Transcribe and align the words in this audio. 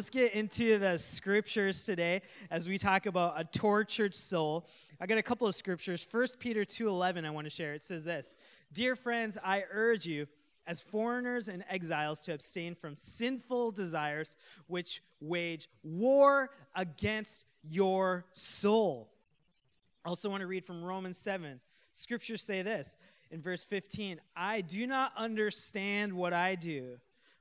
let's 0.00 0.08
get 0.08 0.32
into 0.32 0.78
the 0.78 0.96
scriptures 0.96 1.84
today 1.84 2.22
as 2.50 2.66
we 2.66 2.78
talk 2.78 3.04
about 3.04 3.38
a 3.38 3.44
tortured 3.44 4.14
soul. 4.14 4.66
I 4.98 5.04
got 5.04 5.18
a 5.18 5.22
couple 5.22 5.46
of 5.46 5.54
scriptures. 5.54 6.08
1 6.10 6.38
Peter 6.38 6.64
2:11 6.64 7.26
I 7.26 7.30
want 7.30 7.44
to 7.44 7.50
share. 7.50 7.74
It 7.74 7.84
says 7.84 8.04
this: 8.04 8.34
"Dear 8.72 8.96
friends, 8.96 9.36
I 9.44 9.66
urge 9.70 10.06
you 10.06 10.26
as 10.66 10.80
foreigners 10.80 11.48
and 11.48 11.66
exiles 11.68 12.22
to 12.22 12.32
abstain 12.32 12.74
from 12.74 12.96
sinful 12.96 13.72
desires 13.72 14.38
which 14.68 15.02
wage 15.20 15.68
war 15.82 16.48
against 16.74 17.44
your 17.62 18.24
soul." 18.32 19.12
I 20.02 20.08
also 20.08 20.30
want 20.30 20.40
to 20.40 20.46
read 20.46 20.64
from 20.64 20.82
Romans 20.82 21.18
7. 21.18 21.60
Scriptures 21.92 22.40
say 22.40 22.62
this 22.62 22.96
in 23.30 23.42
verse 23.42 23.64
15, 23.64 24.18
"I 24.34 24.62
do 24.62 24.86
not 24.86 25.14
understand 25.14 26.14
what 26.14 26.32
I 26.32 26.54
do." 26.54 27.00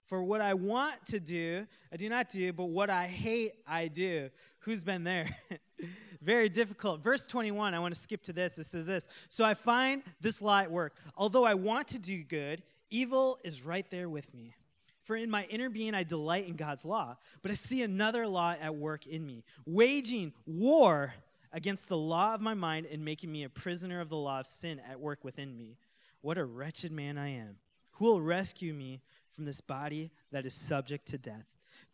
For 0.09 0.23
what 0.23 0.41
I 0.41 0.55
want 0.55 1.05
to 1.07 1.19
do, 1.19 1.67
I 1.93 1.97
do 1.97 2.09
not 2.09 2.29
do, 2.29 2.51
but 2.51 2.65
what 2.65 2.89
I 2.89 3.05
hate, 3.05 3.53
I 3.67 3.89
do. 3.89 4.31
Who's 4.61 4.83
been 4.83 5.03
there? 5.03 5.29
Very 6.23 6.49
difficult. 6.49 7.03
Verse 7.03 7.27
21, 7.27 7.75
I 7.75 7.79
want 7.79 7.93
to 7.93 7.99
skip 7.99 8.23
to 8.23 8.33
this. 8.33 8.57
It 8.57 8.65
says 8.65 8.87
this 8.87 9.07
So 9.29 9.45
I 9.45 9.53
find 9.53 10.01
this 10.19 10.41
law 10.41 10.61
at 10.61 10.71
work. 10.71 10.97
Although 11.15 11.45
I 11.45 11.53
want 11.53 11.89
to 11.89 11.99
do 11.99 12.23
good, 12.23 12.63
evil 12.89 13.37
is 13.43 13.61
right 13.61 13.85
there 13.91 14.09
with 14.09 14.33
me. 14.33 14.55
For 15.03 15.15
in 15.15 15.29
my 15.29 15.43
inner 15.43 15.69
being 15.69 15.93
I 15.93 16.01
delight 16.01 16.47
in 16.47 16.55
God's 16.55 16.85
law, 16.85 17.15
but 17.43 17.51
I 17.51 17.53
see 17.53 17.83
another 17.83 18.25
law 18.25 18.55
at 18.59 18.75
work 18.75 19.05
in 19.05 19.23
me, 19.23 19.43
waging 19.67 20.33
war 20.47 21.13
against 21.53 21.87
the 21.87 21.97
law 21.97 22.33
of 22.33 22.41
my 22.41 22.55
mind 22.55 22.87
and 22.91 23.05
making 23.05 23.31
me 23.31 23.43
a 23.43 23.49
prisoner 23.49 24.01
of 24.01 24.09
the 24.09 24.17
law 24.17 24.39
of 24.39 24.47
sin 24.47 24.81
at 24.89 24.99
work 24.99 25.23
within 25.23 25.55
me. 25.55 25.77
What 26.21 26.39
a 26.39 26.45
wretched 26.45 26.91
man 26.91 27.19
I 27.19 27.29
am. 27.29 27.57
Who 27.93 28.05
will 28.05 28.21
rescue 28.21 28.73
me 28.73 29.01
from 29.39 29.45
this 29.45 29.61
body 29.61 30.11
that 30.33 30.45
is 30.45 30.53
subject 30.53 31.05
to 31.05 31.17
death. 31.17 31.45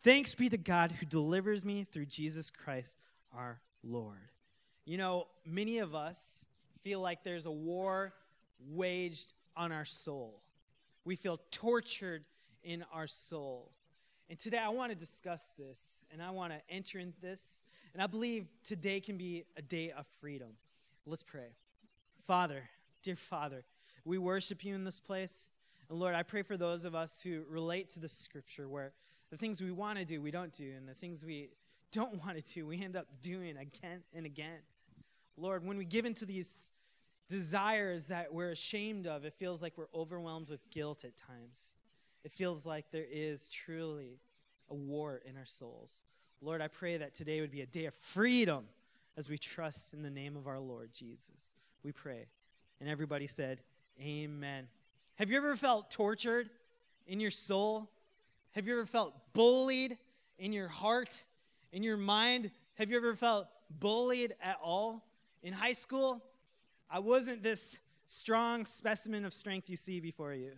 Thanks 0.02 0.34
be 0.34 0.48
to 0.48 0.56
God 0.56 0.90
who 0.90 1.06
delivers 1.06 1.64
me 1.64 1.84
through 1.84 2.06
Jesus 2.06 2.50
Christ 2.50 2.96
our 3.32 3.60
Lord. 3.84 4.32
You 4.84 4.98
know, 4.98 5.28
many 5.46 5.78
of 5.78 5.94
us 5.94 6.44
feel 6.82 6.98
like 6.98 7.22
there's 7.22 7.46
a 7.46 7.50
war 7.52 8.14
waged 8.68 9.32
on 9.56 9.70
our 9.70 9.84
soul. 9.84 10.40
We 11.04 11.14
feel 11.14 11.38
tortured 11.52 12.24
in 12.64 12.84
our 12.92 13.06
soul. 13.06 13.70
And 14.28 14.36
today 14.36 14.58
I 14.58 14.70
want 14.70 14.90
to 14.90 14.98
discuss 14.98 15.54
this 15.56 16.02
and 16.12 16.20
I 16.20 16.30
want 16.30 16.52
to 16.52 16.58
enter 16.68 16.98
in 16.98 17.14
this. 17.22 17.62
And 17.94 18.02
I 18.02 18.08
believe 18.08 18.48
today 18.64 18.98
can 18.98 19.16
be 19.16 19.44
a 19.56 19.62
day 19.62 19.92
of 19.96 20.04
freedom. 20.20 20.48
Let's 21.06 21.22
pray. 21.22 21.54
Father, 22.26 22.68
dear 23.04 23.14
Father, 23.14 23.64
we 24.04 24.18
worship 24.18 24.64
you 24.64 24.74
in 24.74 24.82
this 24.82 24.98
place. 24.98 25.48
And 25.88 25.98
Lord, 25.98 26.14
I 26.14 26.22
pray 26.22 26.42
for 26.42 26.56
those 26.56 26.84
of 26.84 26.94
us 26.94 27.20
who 27.20 27.42
relate 27.48 27.90
to 27.90 28.00
the 28.00 28.08
scripture 28.08 28.68
where 28.68 28.92
the 29.30 29.36
things 29.36 29.60
we 29.60 29.70
want 29.70 29.98
to 29.98 30.04
do, 30.04 30.20
we 30.20 30.30
don't 30.30 30.52
do, 30.52 30.72
and 30.76 30.88
the 30.88 30.94
things 30.94 31.24
we 31.24 31.50
don't 31.92 32.14
want 32.24 32.36
to 32.36 32.54
do, 32.54 32.66
we 32.66 32.82
end 32.82 32.96
up 32.96 33.06
doing 33.22 33.56
again 33.56 34.02
and 34.14 34.26
again. 34.26 34.60
Lord, 35.36 35.64
when 35.64 35.76
we 35.76 35.84
give 35.84 36.06
into 36.06 36.24
these 36.24 36.70
desires 37.28 38.08
that 38.08 38.32
we're 38.32 38.50
ashamed 38.50 39.06
of, 39.06 39.24
it 39.24 39.34
feels 39.34 39.60
like 39.60 39.74
we're 39.76 39.88
overwhelmed 39.94 40.48
with 40.48 40.68
guilt 40.70 41.04
at 41.04 41.16
times. 41.16 41.72
It 42.24 42.32
feels 42.32 42.64
like 42.64 42.90
there 42.90 43.06
is 43.10 43.48
truly 43.48 44.18
a 44.70 44.74
war 44.74 45.22
in 45.24 45.36
our 45.36 45.44
souls. 45.44 46.00
Lord, 46.40 46.60
I 46.60 46.68
pray 46.68 46.96
that 46.96 47.14
today 47.14 47.40
would 47.40 47.50
be 47.50 47.62
a 47.62 47.66
day 47.66 47.86
of 47.86 47.94
freedom 47.94 48.64
as 49.16 49.28
we 49.28 49.38
trust 49.38 49.94
in 49.94 50.02
the 50.02 50.10
name 50.10 50.36
of 50.36 50.46
our 50.46 50.58
Lord 50.58 50.92
Jesus. 50.92 51.54
We 51.82 51.92
pray. 51.92 52.26
And 52.80 52.88
everybody 52.88 53.26
said, 53.26 53.62
Amen. 54.00 54.66
Have 55.16 55.30
you 55.30 55.38
ever 55.38 55.56
felt 55.56 55.90
tortured 55.90 56.50
in 57.06 57.20
your 57.20 57.30
soul? 57.30 57.88
Have 58.52 58.66
you 58.66 58.74
ever 58.74 58.84
felt 58.84 59.14
bullied 59.32 59.96
in 60.38 60.52
your 60.52 60.68
heart, 60.68 61.24
in 61.72 61.82
your 61.82 61.96
mind? 61.96 62.50
Have 62.74 62.90
you 62.90 62.98
ever 62.98 63.14
felt 63.14 63.48
bullied 63.80 64.34
at 64.42 64.58
all? 64.62 65.02
In 65.42 65.54
high 65.54 65.72
school, 65.72 66.22
I 66.90 66.98
wasn't 66.98 67.42
this 67.42 67.80
strong 68.06 68.66
specimen 68.66 69.24
of 69.24 69.32
strength 69.32 69.70
you 69.70 69.76
see 69.76 70.00
before 70.00 70.34
you. 70.34 70.52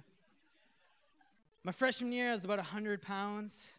My 1.63 1.71
freshman 1.71 2.11
year, 2.11 2.31
I 2.31 2.33
was 2.33 2.45
about 2.45 2.59
100 2.59 3.01
pounds, 3.01 3.73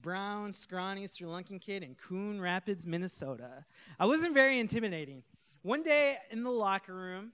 brown, 0.00 0.52
scrawny 0.52 1.08
Sri 1.08 1.26
Lankan 1.26 1.60
kid 1.60 1.82
in 1.82 1.96
Coon 1.96 2.40
Rapids, 2.40 2.86
Minnesota. 2.86 3.64
I 3.98 4.06
wasn't 4.06 4.32
very 4.32 4.60
intimidating. 4.60 5.24
One 5.62 5.82
day 5.82 6.18
in 6.30 6.44
the 6.44 6.50
locker 6.50 6.94
room, 6.94 7.32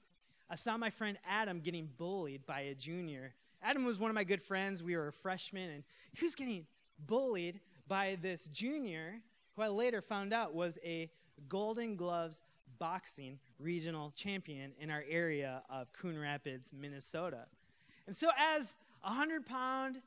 I 0.50 0.56
saw 0.56 0.76
my 0.76 0.90
friend 0.90 1.16
Adam 1.28 1.60
getting 1.60 1.88
bullied 1.96 2.44
by 2.44 2.62
a 2.62 2.74
junior. 2.74 3.34
Adam 3.62 3.84
was 3.84 4.00
one 4.00 4.10
of 4.10 4.16
my 4.16 4.24
good 4.24 4.42
friends. 4.42 4.82
We 4.82 4.96
were 4.96 5.08
a 5.08 5.12
freshman, 5.12 5.70
and 5.70 5.84
he 6.12 6.24
was 6.24 6.34
getting 6.34 6.66
bullied 7.06 7.60
by 7.86 8.18
this 8.20 8.48
junior 8.48 9.20
who 9.54 9.62
I 9.62 9.68
later 9.68 10.02
found 10.02 10.32
out 10.32 10.52
was 10.52 10.76
a 10.84 11.08
Golden 11.48 11.94
Gloves 11.94 12.42
boxing 12.80 13.38
regional 13.60 14.12
champion 14.16 14.72
in 14.80 14.90
our 14.90 15.04
area 15.08 15.62
of 15.70 15.92
Coon 15.92 16.18
Rapids, 16.18 16.72
Minnesota. 16.76 17.46
And 18.06 18.16
so, 18.16 18.30
as 18.36 18.76
a 19.04 19.08
100 19.08 19.46
pound, 19.46 20.00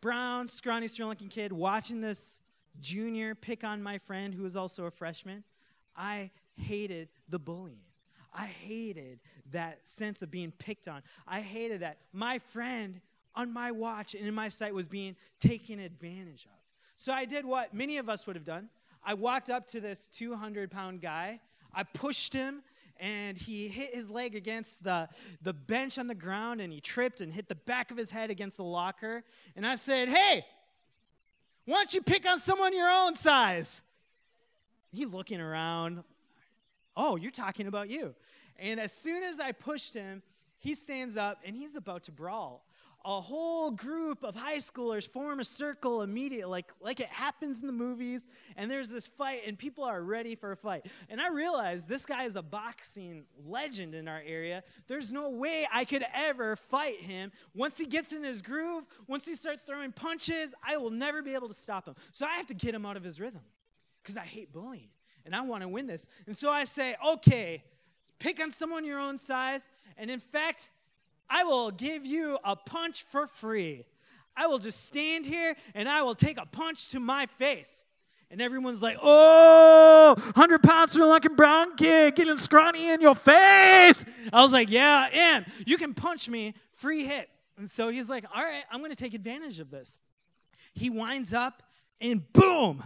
brown, 0.00 0.46
scrawny 0.46 0.86
Sri 0.86 1.04
Lankan 1.04 1.30
kid 1.30 1.52
watching 1.52 2.00
this 2.00 2.40
junior 2.80 3.34
pick 3.34 3.64
on 3.64 3.82
my 3.82 3.98
friend 3.98 4.34
who 4.34 4.44
was 4.44 4.56
also 4.56 4.84
a 4.84 4.90
freshman, 4.90 5.42
I 5.96 6.30
hated 6.56 7.08
the 7.28 7.38
bullying. 7.38 7.80
I 8.32 8.46
hated 8.46 9.20
that 9.52 9.88
sense 9.88 10.22
of 10.22 10.30
being 10.30 10.52
picked 10.52 10.88
on. 10.88 11.02
I 11.26 11.40
hated 11.40 11.80
that 11.80 11.98
my 12.12 12.38
friend 12.38 13.00
on 13.34 13.52
my 13.52 13.70
watch 13.70 14.14
and 14.14 14.26
in 14.26 14.34
my 14.34 14.48
sight 14.48 14.74
was 14.74 14.88
being 14.88 15.16
taken 15.40 15.78
advantage 15.78 16.46
of. 16.46 16.58
So 16.96 17.12
I 17.12 17.24
did 17.24 17.44
what 17.44 17.72
many 17.74 17.98
of 17.98 18.08
us 18.08 18.26
would 18.26 18.36
have 18.36 18.44
done. 18.44 18.68
I 19.04 19.14
walked 19.14 19.50
up 19.50 19.66
to 19.68 19.80
this 19.80 20.06
200 20.08 20.70
pound 20.70 21.00
guy, 21.00 21.40
I 21.72 21.84
pushed 21.84 22.32
him, 22.32 22.62
and 22.98 23.38
he 23.38 23.68
hit 23.68 23.94
his 23.94 24.10
leg 24.10 24.36
against 24.36 24.84
the, 24.84 25.08
the 25.40 25.54
bench 25.54 25.98
on 25.98 26.06
the 26.06 26.14
ground 26.14 26.60
and 26.60 26.72
he 26.72 26.80
tripped 26.80 27.22
and 27.22 27.32
hit 27.32 27.48
the 27.48 27.54
back 27.54 27.90
of 27.90 27.96
his 27.96 28.10
head 28.10 28.28
against 28.30 28.58
the 28.58 28.64
locker. 28.64 29.24
And 29.56 29.66
I 29.66 29.76
said, 29.76 30.08
Hey, 30.08 30.44
why 31.64 31.76
don't 31.76 31.94
you 31.94 32.02
pick 32.02 32.28
on 32.28 32.38
someone 32.38 32.74
your 32.74 32.90
own 32.90 33.14
size? 33.14 33.80
He 34.92 35.06
looking 35.06 35.40
around, 35.40 36.04
Oh, 37.02 37.16
you're 37.16 37.30
talking 37.30 37.66
about 37.66 37.88
you. 37.88 38.14
And 38.58 38.78
as 38.78 38.92
soon 38.92 39.22
as 39.22 39.40
I 39.40 39.52
pushed 39.52 39.94
him, 39.94 40.22
he 40.58 40.74
stands 40.74 41.16
up 41.16 41.38
and 41.46 41.56
he's 41.56 41.74
about 41.74 42.02
to 42.04 42.12
brawl. 42.12 42.66
A 43.06 43.22
whole 43.22 43.70
group 43.70 44.22
of 44.22 44.36
high 44.36 44.58
schoolers 44.58 45.08
form 45.08 45.40
a 45.40 45.44
circle 45.44 46.02
immediately, 46.02 46.44
like, 46.44 46.70
like 46.78 47.00
it 47.00 47.06
happens 47.06 47.62
in 47.62 47.66
the 47.66 47.72
movies, 47.72 48.28
and 48.54 48.70
there's 48.70 48.90
this 48.90 49.06
fight, 49.06 49.40
and 49.46 49.58
people 49.58 49.82
are 49.82 50.02
ready 50.02 50.34
for 50.34 50.52
a 50.52 50.56
fight. 50.56 50.84
And 51.08 51.22
I 51.22 51.28
realized 51.28 51.88
this 51.88 52.04
guy 52.04 52.24
is 52.24 52.36
a 52.36 52.42
boxing 52.42 53.24
legend 53.46 53.94
in 53.94 54.06
our 54.06 54.20
area. 54.26 54.62
There's 54.86 55.10
no 55.10 55.30
way 55.30 55.66
I 55.72 55.86
could 55.86 56.04
ever 56.12 56.54
fight 56.54 57.00
him. 57.00 57.32
Once 57.54 57.78
he 57.78 57.86
gets 57.86 58.12
in 58.12 58.22
his 58.22 58.42
groove, 58.42 58.84
once 59.06 59.24
he 59.24 59.34
starts 59.34 59.62
throwing 59.62 59.92
punches, 59.92 60.54
I 60.62 60.76
will 60.76 60.90
never 60.90 61.22
be 61.22 61.32
able 61.32 61.48
to 61.48 61.54
stop 61.54 61.88
him. 61.88 61.94
So 62.12 62.26
I 62.26 62.34
have 62.34 62.48
to 62.48 62.54
get 62.54 62.74
him 62.74 62.84
out 62.84 62.98
of 62.98 63.02
his 63.02 63.18
rhythm 63.18 63.40
because 64.02 64.18
I 64.18 64.26
hate 64.26 64.52
bullying 64.52 64.90
and 65.24 65.34
I 65.34 65.40
want 65.42 65.62
to 65.62 65.68
win 65.68 65.86
this. 65.86 66.08
And 66.26 66.36
so 66.36 66.50
I 66.50 66.64
say, 66.64 66.96
okay, 67.06 67.62
pick 68.18 68.40
on 68.40 68.50
someone 68.50 68.84
your 68.84 68.98
own 68.98 69.18
size, 69.18 69.70
and 69.96 70.10
in 70.10 70.20
fact, 70.20 70.70
I 71.28 71.44
will 71.44 71.70
give 71.70 72.04
you 72.04 72.38
a 72.44 72.56
punch 72.56 73.02
for 73.04 73.26
free. 73.26 73.84
I 74.36 74.46
will 74.46 74.58
just 74.58 74.84
stand 74.84 75.26
here 75.26 75.54
and 75.74 75.88
I 75.88 76.02
will 76.02 76.14
take 76.14 76.38
a 76.38 76.46
punch 76.46 76.88
to 76.88 77.00
my 77.00 77.26
face. 77.26 77.84
And 78.30 78.40
everyone's 78.40 78.80
like, 78.80 78.96
oh, 79.02 80.14
100 80.16 80.62
pounds 80.62 80.92
Sri 80.92 81.02
Lankan 81.02 81.36
brown 81.36 81.76
kid 81.76 82.14
getting 82.14 82.38
scrawny 82.38 82.90
in 82.90 83.00
your 83.00 83.16
face. 83.16 84.04
I 84.32 84.42
was 84.42 84.52
like, 84.52 84.70
yeah, 84.70 85.08
and 85.12 85.46
you 85.66 85.76
can 85.76 85.94
punch 85.94 86.28
me, 86.28 86.54
free 86.72 87.04
hit. 87.04 87.28
And 87.58 87.68
so 87.68 87.88
he's 87.88 88.08
like, 88.08 88.24
all 88.34 88.42
right, 88.42 88.62
I'm 88.70 88.80
going 88.80 88.92
to 88.92 88.96
take 88.96 89.14
advantage 89.14 89.58
of 89.58 89.70
this. 89.70 90.00
He 90.74 90.90
winds 90.90 91.32
up 91.32 91.62
and 92.00 92.32
boom, 92.32 92.82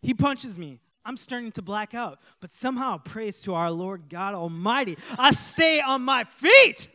he 0.00 0.14
punches 0.14 0.58
me. 0.58 0.80
I'm 1.04 1.16
starting 1.16 1.52
to 1.52 1.62
black 1.62 1.94
out. 1.94 2.18
But 2.40 2.52
somehow, 2.52 2.98
praise 2.98 3.42
to 3.42 3.54
our 3.54 3.70
Lord 3.70 4.08
God 4.08 4.34
Almighty, 4.34 4.96
I 5.18 5.32
stay 5.32 5.80
on 5.80 6.02
my 6.02 6.24
feet. 6.24 6.90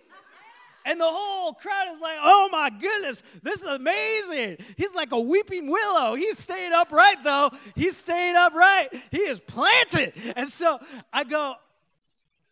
And 0.86 1.00
the 1.00 1.06
whole 1.06 1.54
crowd 1.54 1.88
is 1.94 2.02
like, 2.02 2.18
oh 2.20 2.50
my 2.52 2.70
goodness, 2.70 3.22
this 3.44 3.60
is 3.60 3.66
amazing. 3.66 4.58
He's 4.78 4.96
like 4.96 5.12
a 5.12 5.20
weeping 5.20 5.70
willow. 5.70 6.16
He's 6.16 6.40
staying 6.40 6.74
upright, 6.74 7.24
though. 7.24 7.52
He's 7.76 7.96
staying 7.96 8.36
upright. 8.36 8.96
He 9.12 9.20
is 9.20 9.40
planted. 9.40 10.14
And 10.36 10.50
so 10.50 10.80
I 11.14 11.26
go, 11.26 11.56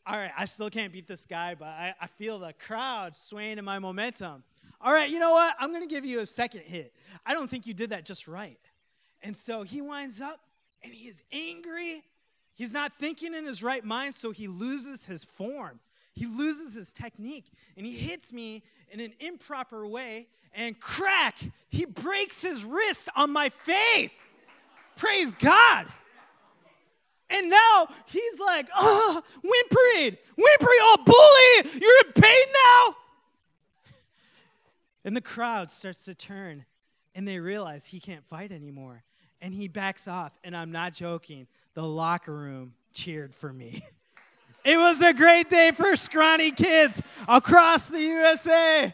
all 0.05 0.17
right, 0.17 0.31
I 0.37 0.45
still 0.45 0.69
can't 0.69 0.93
beat 0.93 1.07
this 1.07 1.25
guy, 1.25 1.55
but 1.55 1.67
I, 1.67 1.95
I 1.99 2.07
feel 2.07 2.37
the 2.39 2.53
crowd 2.53 3.15
swaying 3.15 3.57
in 3.57 3.65
my 3.65 3.79
momentum. 3.79 4.43
All 4.79 4.93
right, 4.93 5.09
you 5.09 5.19
know 5.19 5.31
what? 5.31 5.55
I'm 5.59 5.71
going 5.71 5.81
to 5.81 5.93
give 5.93 6.05
you 6.05 6.19
a 6.19 6.25
second 6.25 6.61
hit. 6.61 6.93
I 7.25 7.33
don't 7.33 7.49
think 7.49 7.65
you 7.65 7.73
did 7.73 7.89
that 7.89 8.05
just 8.05 8.27
right. 8.27 8.59
And 9.23 9.35
so 9.35 9.63
he 9.63 9.81
winds 9.81 10.21
up 10.21 10.39
and 10.83 10.93
he 10.93 11.07
is 11.07 11.21
angry. 11.31 12.03
He's 12.55 12.73
not 12.73 12.93
thinking 12.93 13.33
in 13.33 13.45
his 13.45 13.61
right 13.61 13.83
mind, 13.83 14.15
so 14.15 14.31
he 14.31 14.47
loses 14.47 15.05
his 15.05 15.23
form. 15.23 15.79
he 16.13 16.25
loses 16.25 16.73
his 16.73 16.93
technique 16.93 17.45
and 17.75 17.85
he 17.85 17.93
hits 17.93 18.33
me 18.33 18.63
in 18.91 18.99
an 18.99 19.13
improper 19.19 19.85
way, 19.85 20.27
and 20.53 20.79
crack, 20.79 21.35
he 21.69 21.85
breaks 21.85 22.41
his 22.41 22.63
wrist 22.63 23.09
on 23.15 23.31
my 23.31 23.49
face. 23.49 24.19
Praise 24.95 25.31
God. 25.33 25.87
And 27.29 27.49
now 27.49 27.87
he's 28.05 28.39
like, 28.39 28.67
ah, 28.73 28.77
oh, 28.79 29.23
whimpering, 29.43 30.17
whimpering, 30.37 30.79
oh, 30.81 30.97
bully, 31.05 31.79
you're 31.79 32.05
in 32.05 32.13
pain 32.13 32.45
now. 32.53 32.95
And 35.03 35.15
the 35.15 35.21
crowd 35.21 35.71
starts 35.71 36.05
to 36.05 36.15
turn 36.15 36.65
and 37.13 37.27
they 37.27 37.39
realize 37.39 37.87
he 37.87 37.99
can't 37.99 38.25
fight 38.25 38.51
anymore. 38.51 39.03
And 39.41 39.53
he 39.53 39.67
backs 39.67 40.07
off. 40.07 40.37
And 40.43 40.55
I'm 40.55 40.71
not 40.71 40.93
joking, 40.93 41.47
the 41.73 41.83
locker 41.83 42.33
room 42.33 42.73
cheered 42.93 43.33
for 43.35 43.51
me. 43.51 43.85
It 44.67 44.75
was 44.75 45.01
a 45.01 45.13
great 45.13 45.47
day 45.47 45.71
for 45.71 45.95
scrawny 45.95 46.51
kids 46.51 47.01
across 47.25 47.87
the 47.87 48.01
USA. 48.01 48.93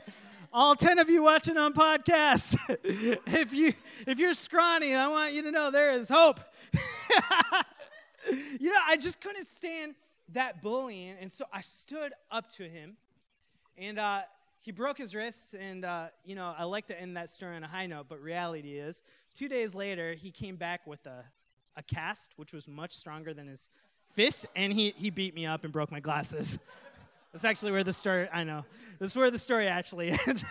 All 0.53 0.75
10 0.75 0.99
of 0.99 1.09
you 1.09 1.23
watching 1.23 1.57
on 1.57 1.73
podcast, 1.73 2.55
if 2.83 3.51
you 3.51 3.73
if 4.05 4.19
you're 4.19 4.35
scrawny, 4.35 4.93
I 4.93 5.07
want 5.07 5.33
you 5.33 5.41
to 5.41 5.51
know 5.51 5.71
there 5.71 5.95
is 5.95 6.07
hope. 6.09 6.39
you 8.59 8.71
know, 8.71 8.79
I 8.87 8.97
just 8.97 9.19
couldn't 9.19 9.47
stand 9.47 9.95
that 10.33 10.61
bullying, 10.61 11.15
and 11.19 11.31
so 11.31 11.45
I 11.51 11.61
stood 11.61 12.13
up 12.29 12.51
to 12.57 12.69
him, 12.69 12.95
and 13.75 13.97
uh, 13.97 14.21
he 14.59 14.71
broke 14.71 14.99
his 14.99 15.15
wrists. 15.15 15.55
And 15.55 15.85
uh, 15.85 16.09
you 16.23 16.35
know, 16.35 16.53
I 16.55 16.65
like 16.65 16.85
to 16.87 17.01
end 17.01 17.17
that 17.17 17.29
story 17.29 17.55
on 17.55 17.63
a 17.63 17.67
high 17.67 17.87
note, 17.87 18.05
but 18.09 18.21
reality 18.21 18.77
is, 18.77 19.01
two 19.33 19.47
days 19.47 19.75
later, 19.75 20.13
he 20.13 20.31
came 20.31 20.55
back 20.55 20.85
with 20.85 21.05
a 21.05 21.25
a 21.75 21.83
cast, 21.83 22.33
which 22.37 22.53
was 22.53 22.67
much 22.67 22.93
stronger 22.93 23.33
than 23.33 23.47
his 23.47 23.69
fist, 24.11 24.45
and 24.55 24.71
he, 24.73 24.93
he 24.97 25.09
beat 25.09 25.33
me 25.33 25.45
up 25.45 25.63
and 25.63 25.73
broke 25.73 25.91
my 25.91 25.99
glasses. 25.99 26.59
That's 27.31 27.45
actually 27.45 27.71
where 27.71 27.83
the 27.83 27.93
story, 27.93 28.29
I 28.31 28.43
know, 28.43 28.63
that's 28.99 29.15
where 29.15 29.31
the 29.31 29.39
story 29.39 29.67
actually 29.67 30.11
ends. 30.27 30.45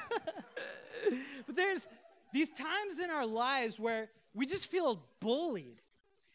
but 1.46 1.54
there's 1.54 1.86
these 2.32 2.50
times 2.50 2.98
in 2.98 3.08
our 3.08 3.24
lives 3.24 3.78
where 3.78 4.08
we 4.34 4.46
just 4.46 4.66
feel 4.66 5.00
bullied, 5.20 5.80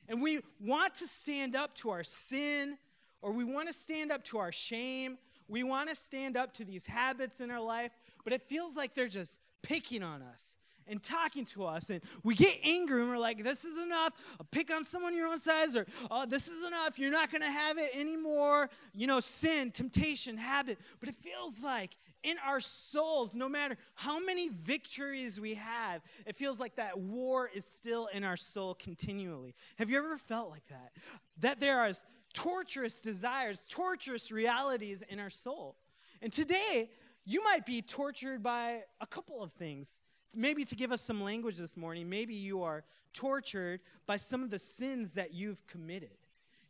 and 0.07 0.21
we 0.21 0.39
want 0.61 0.95
to 0.95 1.07
stand 1.07 1.53
up 1.53 1.75
to 1.75 1.89
our 1.89 2.05
sin, 2.05 2.77
or 3.21 3.33
we 3.33 3.43
want 3.43 3.67
to 3.67 3.73
stand 3.73 4.09
up 4.09 4.23
to 4.23 4.37
our 4.37 4.53
shame. 4.53 5.17
We 5.49 5.63
want 5.63 5.89
to 5.89 5.95
stand 5.95 6.37
up 6.37 6.53
to 6.53 6.63
these 6.63 6.85
habits 6.85 7.41
in 7.41 7.51
our 7.51 7.59
life, 7.59 7.91
but 8.23 8.31
it 8.31 8.41
feels 8.43 8.77
like 8.77 8.93
they're 8.93 9.09
just 9.09 9.39
picking 9.61 10.01
on 10.01 10.21
us 10.21 10.55
and 10.89 11.01
talking 11.01 11.45
to 11.45 11.65
us. 11.65 11.89
And 11.89 12.01
we 12.23 12.35
get 12.35 12.55
angry 12.63 13.01
and 13.01 13.09
we're 13.09 13.17
like, 13.17 13.43
this 13.43 13.65
is 13.65 13.77
enough. 13.77 14.13
Pick 14.51 14.73
on 14.73 14.83
someone 14.83 15.15
your 15.15 15.27
own 15.27 15.39
size, 15.39 15.75
or 15.75 15.85
oh, 16.09 16.25
this 16.25 16.47
is 16.47 16.65
enough. 16.65 16.97
You're 16.99 17.11
not 17.11 17.31
going 17.31 17.41
to 17.41 17.51
have 17.51 17.77
it 17.77 17.91
anymore. 17.93 18.69
You 18.93 19.07
know, 19.07 19.19
sin, 19.19 19.71
temptation, 19.71 20.37
habit. 20.37 20.79
But 20.99 21.09
it 21.09 21.15
feels 21.15 21.61
like 21.61 21.97
in 22.23 22.37
our 22.45 22.59
souls, 22.59 23.35
no 23.35 23.47
matter 23.47 23.77
how 23.95 24.19
many 24.19 24.49
victories 24.49 25.39
we 25.39 25.55
have, 25.55 26.01
it 26.25 26.35
feels 26.35 26.59
like 26.59 26.75
that 26.75 26.99
war 26.99 27.49
is 27.53 27.65
still 27.65 28.07
in 28.07 28.23
our 28.23 28.37
soul 28.37 28.73
continually. 28.75 29.55
Have 29.77 29.89
you 29.89 29.97
ever 29.97 30.17
felt 30.17 30.49
like 30.49 30.67
that? 30.67 30.91
That 31.39 31.59
there 31.59 31.79
are 31.79 31.91
torturous 32.33 33.01
desires, 33.01 33.65
torturous 33.69 34.31
realities 34.31 35.03
in 35.09 35.19
our 35.19 35.29
soul. 35.29 35.75
And 36.21 36.31
today, 36.31 36.89
you 37.25 37.43
might 37.43 37.65
be 37.65 37.81
tortured 37.81 38.41
by 38.41 38.81
a 39.01 39.07
couple 39.07 39.43
of 39.43 39.51
things 39.53 40.01
maybe 40.35 40.65
to 40.65 40.75
give 40.75 40.91
us 40.91 41.01
some 41.01 41.23
language 41.23 41.57
this 41.57 41.77
morning, 41.77 42.09
maybe 42.09 42.35
you 42.35 42.63
are 42.63 42.83
tortured 43.13 43.81
by 44.05 44.17
some 44.17 44.43
of 44.43 44.49
the 44.49 44.59
sins 44.59 45.13
that 45.13 45.33
you've 45.33 45.65
committed. 45.67 46.17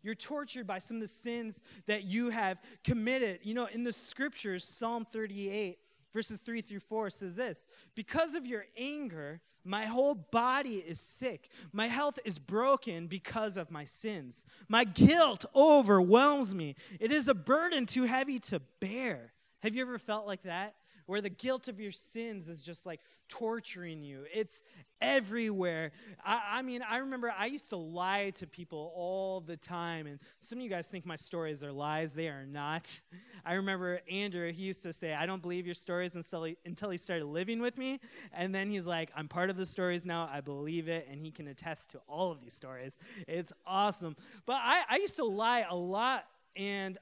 You're 0.04 0.16
tortured 0.16 0.68
by 0.68 0.80
some 0.80 0.98
of 0.98 1.02
the 1.02 1.08
sins 1.08 1.62
that 1.86 2.04
you 2.04 2.30
have 2.30 2.60
committed. 2.84 3.40
You 3.44 3.54
know, 3.54 3.66
in 3.66 3.84
the 3.84 3.92
scriptures, 3.92 4.64
Psalm 4.64 5.06
38, 5.06 5.80
verses 6.14 6.40
3 6.40 6.62
through 6.62 6.80
4 6.80 7.10
says 7.10 7.36
this 7.36 7.68
Because 7.96 8.36
of 8.36 8.46
your 8.46 8.66
anger, 8.78 9.42
my 9.68 9.86
whole 9.86 10.16
body 10.16 10.76
is 10.76 11.00
sick. 11.00 11.50
My 11.74 11.88
health 11.88 12.20
is 12.24 12.40
broken 12.40 13.08
because 13.08 13.58
of 13.58 13.70
my 13.70 13.84
sins. 13.84 14.44
My 14.70 14.86
guilt 14.86 15.46
overwhelms 15.54 16.56
me. 16.56 16.76
It 17.02 17.12
is 17.12 17.28
a 17.28 17.34
burden 17.34 17.86
too 17.86 18.04
heavy 18.04 18.40
to 18.40 18.62
bear. 18.80 19.34
Have 19.60 19.76
you 19.76 19.82
ever 19.82 19.98
felt 19.98 20.26
like 20.26 20.44
that? 20.44 20.76
Where 21.08 21.22
the 21.22 21.30
guilt 21.30 21.68
of 21.68 21.80
your 21.80 21.92
sins 21.92 22.48
is 22.48 22.62
just 22.62 22.86
like 22.86 23.02
torturing 23.30 24.04
you. 24.04 24.26
It's 24.34 24.62
everywhere. 25.02 25.92
I, 26.26 26.42
I, 26.54 26.62
mean, 26.62 26.82
I 26.88 26.98
remember 26.98 27.34
I 27.38 27.46
used 27.48 27.70
to 27.70 27.78
lie 27.78 28.32
to 28.36 28.48
people 28.48 28.92
all 28.96 29.42
the 29.42 29.58
time, 29.58 30.08
and 30.08 30.20
some 30.40 30.60
of 30.60 30.64
you 30.64 30.70
guys 30.70 30.88
think 30.88 31.06
my 31.06 31.16
stories 31.16 31.64
are 31.64 31.72
lies. 31.72 32.14
They 32.14 32.28
are 32.28 32.46
not. 32.46 33.02
I 33.46 33.54
remember 33.54 34.02
Andrew, 34.12 34.52
he 34.52 34.64
used 34.64 34.84
to 34.84 34.94
say, 34.94 35.14
I 35.14 35.26
don't 35.26 35.42
believe 35.42 35.66
your 35.66 35.76
stories 35.76 36.16
until 36.16 36.44
he, 36.44 36.58
until 36.66 36.90
he 36.90 36.98
started 36.98 37.26
living 37.26 37.62
with 37.62 37.78
me. 37.78 38.00
And 38.34 38.54
then 38.54 38.70
he's 38.70 38.86
like, 38.86 39.10
I'm 39.16 39.28
part 39.28 39.50
of 39.50 39.58
the 39.58 39.66
stories 39.66 40.06
now. 40.06 40.30
I 40.32 40.42
believe 40.42 40.88
it, 40.90 41.08
and 41.10 41.22
he 41.22 41.32
can 41.32 41.48
attest 41.48 41.92
to 41.92 42.02
all 42.08 42.32
of 42.32 42.42
these 42.42 42.54
stories. 42.54 42.98
It's 43.28 43.54
awesome. 43.66 44.16
But 44.46 44.58
I, 44.62 44.82
I 44.90 44.98
used 44.98 45.16
to 45.18 45.26
lie 45.26 45.66
a 45.70 45.76
lot, 45.76 46.26
and 46.56 46.98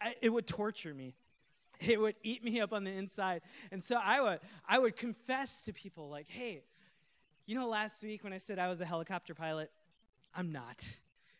I, 0.00 0.14
it 0.20 0.30
would 0.30 0.46
torture 0.46 0.94
me 0.94 1.14
it 1.88 2.00
would 2.00 2.16
eat 2.22 2.44
me 2.44 2.60
up 2.60 2.72
on 2.72 2.84
the 2.84 2.90
inside. 2.90 3.42
And 3.70 3.82
so 3.82 3.98
I 4.02 4.20
would, 4.20 4.40
I 4.68 4.78
would 4.78 4.96
confess 4.96 5.64
to 5.64 5.72
people, 5.72 6.08
like, 6.08 6.26
hey, 6.28 6.62
you 7.46 7.54
know, 7.54 7.68
last 7.68 8.02
week 8.02 8.24
when 8.24 8.32
I 8.32 8.38
said 8.38 8.58
I 8.58 8.68
was 8.68 8.80
a 8.80 8.86
helicopter 8.86 9.34
pilot, 9.34 9.70
I'm 10.34 10.52
not. 10.52 10.86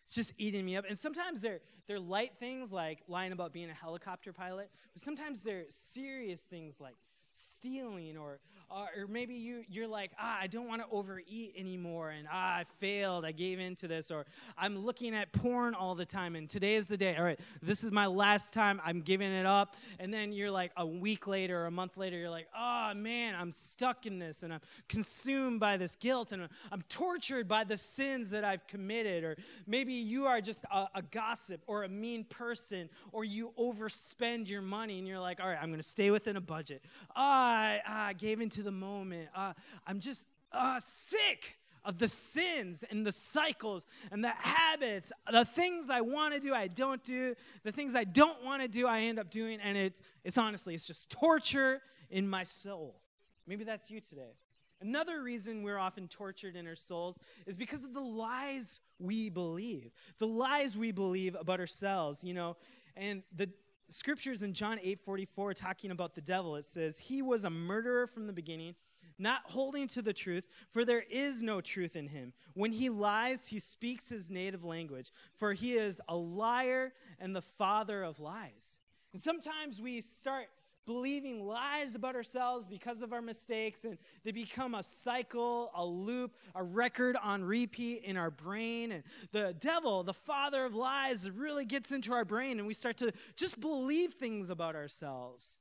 It's 0.04 0.14
just 0.14 0.32
eating 0.38 0.64
me 0.64 0.76
up. 0.76 0.84
And 0.88 0.98
sometimes 0.98 1.40
they're, 1.40 1.60
they're 1.86 2.00
light 2.00 2.32
things 2.38 2.72
like 2.72 3.00
lying 3.08 3.32
about 3.32 3.52
being 3.52 3.70
a 3.70 3.74
helicopter 3.74 4.32
pilot, 4.32 4.70
but 4.92 5.02
sometimes 5.02 5.42
they're 5.42 5.64
serious 5.68 6.42
things 6.42 6.80
like 6.80 6.96
stealing 7.32 8.16
or 8.16 8.40
uh, 8.72 9.00
or 9.00 9.06
maybe 9.06 9.34
you, 9.34 9.64
you're 9.68 9.86
like, 9.86 10.10
ah, 10.18 10.38
I 10.40 10.46
don't 10.46 10.66
want 10.66 10.82
to 10.82 10.88
overeat 10.90 11.54
anymore, 11.56 12.10
and 12.10 12.26
ah, 12.30 12.56
I 12.58 12.64
failed, 12.80 13.24
I 13.24 13.32
gave 13.32 13.60
in 13.60 13.74
to 13.76 13.88
this, 13.88 14.10
or 14.10 14.24
I'm 14.56 14.78
looking 14.78 15.14
at 15.14 15.32
porn 15.32 15.74
all 15.74 15.94
the 15.94 16.06
time, 16.06 16.36
and 16.36 16.48
today 16.48 16.76
is 16.76 16.86
the 16.86 16.96
day. 16.96 17.16
All 17.16 17.24
right, 17.24 17.38
this 17.62 17.84
is 17.84 17.92
my 17.92 18.06
last 18.06 18.52
time, 18.52 18.80
I'm 18.84 19.02
giving 19.02 19.30
it 19.30 19.46
up. 19.46 19.76
And 19.98 20.12
then 20.12 20.32
you're 20.32 20.50
like, 20.50 20.72
a 20.76 20.86
week 20.86 21.26
later 21.26 21.62
or 21.62 21.66
a 21.66 21.70
month 21.70 21.96
later, 21.96 22.16
you're 22.16 22.30
like, 22.30 22.48
oh 22.56 22.94
man, 22.94 23.34
I'm 23.34 23.52
stuck 23.52 24.06
in 24.06 24.18
this, 24.18 24.42
and 24.42 24.54
I'm 24.54 24.60
consumed 24.88 25.60
by 25.60 25.76
this 25.76 25.96
guilt, 25.96 26.32
and 26.32 26.48
I'm 26.70 26.82
tortured 26.88 27.48
by 27.48 27.64
the 27.64 27.76
sins 27.76 28.30
that 28.30 28.44
I've 28.44 28.66
committed. 28.66 29.24
Or 29.24 29.36
maybe 29.66 29.92
you 29.92 30.26
are 30.26 30.40
just 30.40 30.64
a, 30.72 30.88
a 30.94 31.02
gossip 31.02 31.60
or 31.66 31.84
a 31.84 31.88
mean 31.88 32.24
person, 32.24 32.88
or 33.12 33.24
you 33.24 33.52
overspend 33.58 34.48
your 34.48 34.62
money, 34.62 34.98
and 34.98 35.06
you're 35.06 35.20
like, 35.20 35.40
all 35.40 35.48
right, 35.48 35.58
I'm 35.60 35.68
going 35.68 35.80
to 35.80 35.88
stay 35.88 36.10
within 36.10 36.36
a 36.36 36.40
budget. 36.40 36.82
Ah, 37.14 37.52
I, 37.52 37.80
I 37.86 38.12
gave 38.14 38.40
into 38.40 38.61
the 38.62 38.72
moment. 38.72 39.28
Uh, 39.34 39.52
I'm 39.86 40.00
just 40.00 40.26
uh, 40.52 40.80
sick 40.80 41.58
of 41.84 41.98
the 41.98 42.08
sins 42.08 42.84
and 42.90 43.04
the 43.04 43.12
cycles 43.12 43.84
and 44.10 44.22
the 44.22 44.30
habits, 44.30 45.12
the 45.30 45.44
things 45.44 45.90
I 45.90 46.00
want 46.00 46.34
to 46.34 46.40
do, 46.40 46.54
I 46.54 46.68
don't 46.68 47.02
do, 47.02 47.34
the 47.64 47.72
things 47.72 47.94
I 47.94 48.04
don't 48.04 48.44
want 48.44 48.62
to 48.62 48.68
do, 48.68 48.86
I 48.86 49.00
end 49.00 49.18
up 49.18 49.30
doing, 49.30 49.58
and 49.60 49.76
it's, 49.76 50.00
it's 50.24 50.38
honestly, 50.38 50.74
it's 50.74 50.86
just 50.86 51.10
torture 51.10 51.80
in 52.10 52.28
my 52.28 52.44
soul. 52.44 53.00
Maybe 53.46 53.64
that's 53.64 53.90
you 53.90 54.00
today. 54.00 54.36
Another 54.80 55.22
reason 55.22 55.62
we're 55.62 55.78
often 55.78 56.08
tortured 56.08 56.56
in 56.56 56.66
our 56.66 56.74
souls 56.74 57.18
is 57.46 57.56
because 57.56 57.84
of 57.84 57.94
the 57.94 58.00
lies 58.00 58.80
we 58.98 59.28
believe, 59.28 59.92
the 60.18 60.26
lies 60.26 60.76
we 60.76 60.90
believe 60.92 61.36
about 61.38 61.60
ourselves, 61.60 62.22
you 62.24 62.34
know, 62.34 62.56
and 62.96 63.22
the 63.34 63.48
scriptures 63.92 64.42
in 64.42 64.54
John 64.54 64.78
8 64.82 65.00
44 65.00 65.54
talking 65.54 65.90
about 65.90 66.14
the 66.14 66.20
devil, 66.20 66.56
it 66.56 66.64
says, 66.64 66.98
He 66.98 67.22
was 67.22 67.44
a 67.44 67.50
murderer 67.50 68.06
from 68.06 68.26
the 68.26 68.32
beginning, 68.32 68.74
not 69.18 69.42
holding 69.44 69.86
to 69.88 70.02
the 70.02 70.12
truth, 70.12 70.46
for 70.70 70.84
there 70.84 71.04
is 71.10 71.42
no 71.42 71.60
truth 71.60 71.96
in 71.96 72.08
him. 72.08 72.32
When 72.54 72.72
he 72.72 72.88
lies, 72.88 73.46
he 73.46 73.58
speaks 73.58 74.08
his 74.08 74.30
native 74.30 74.64
language, 74.64 75.12
for 75.36 75.52
he 75.52 75.74
is 75.74 76.00
a 76.08 76.16
liar 76.16 76.92
and 77.18 77.34
the 77.34 77.42
father 77.42 78.02
of 78.02 78.20
lies. 78.20 78.78
And 79.12 79.20
sometimes 79.20 79.80
we 79.80 80.00
start 80.00 80.48
believing 80.84 81.44
lies 81.46 81.94
about 81.94 82.16
ourselves 82.16 82.66
because 82.66 83.02
of 83.02 83.12
our 83.12 83.22
mistakes, 83.22 83.84
and 83.84 83.98
they 84.24 84.32
become 84.32 84.74
a 84.74 84.82
cycle, 84.82 85.70
a 85.74 85.84
loop, 85.84 86.36
a 86.54 86.62
record 86.62 87.16
on 87.22 87.44
repeat 87.44 88.02
in 88.04 88.16
our 88.16 88.30
brain. 88.30 88.92
And 88.92 89.02
the 89.30 89.54
devil, 89.58 90.02
the 90.02 90.14
father 90.14 90.64
of 90.64 90.74
lies, 90.74 91.30
really 91.30 91.64
gets 91.64 91.92
into 91.92 92.12
our 92.12 92.24
brain, 92.24 92.58
and 92.58 92.66
we 92.66 92.74
start 92.74 92.96
to 92.98 93.12
just 93.36 93.60
believe 93.60 94.14
things 94.14 94.50
about 94.50 94.74
ourselves. 94.74 95.58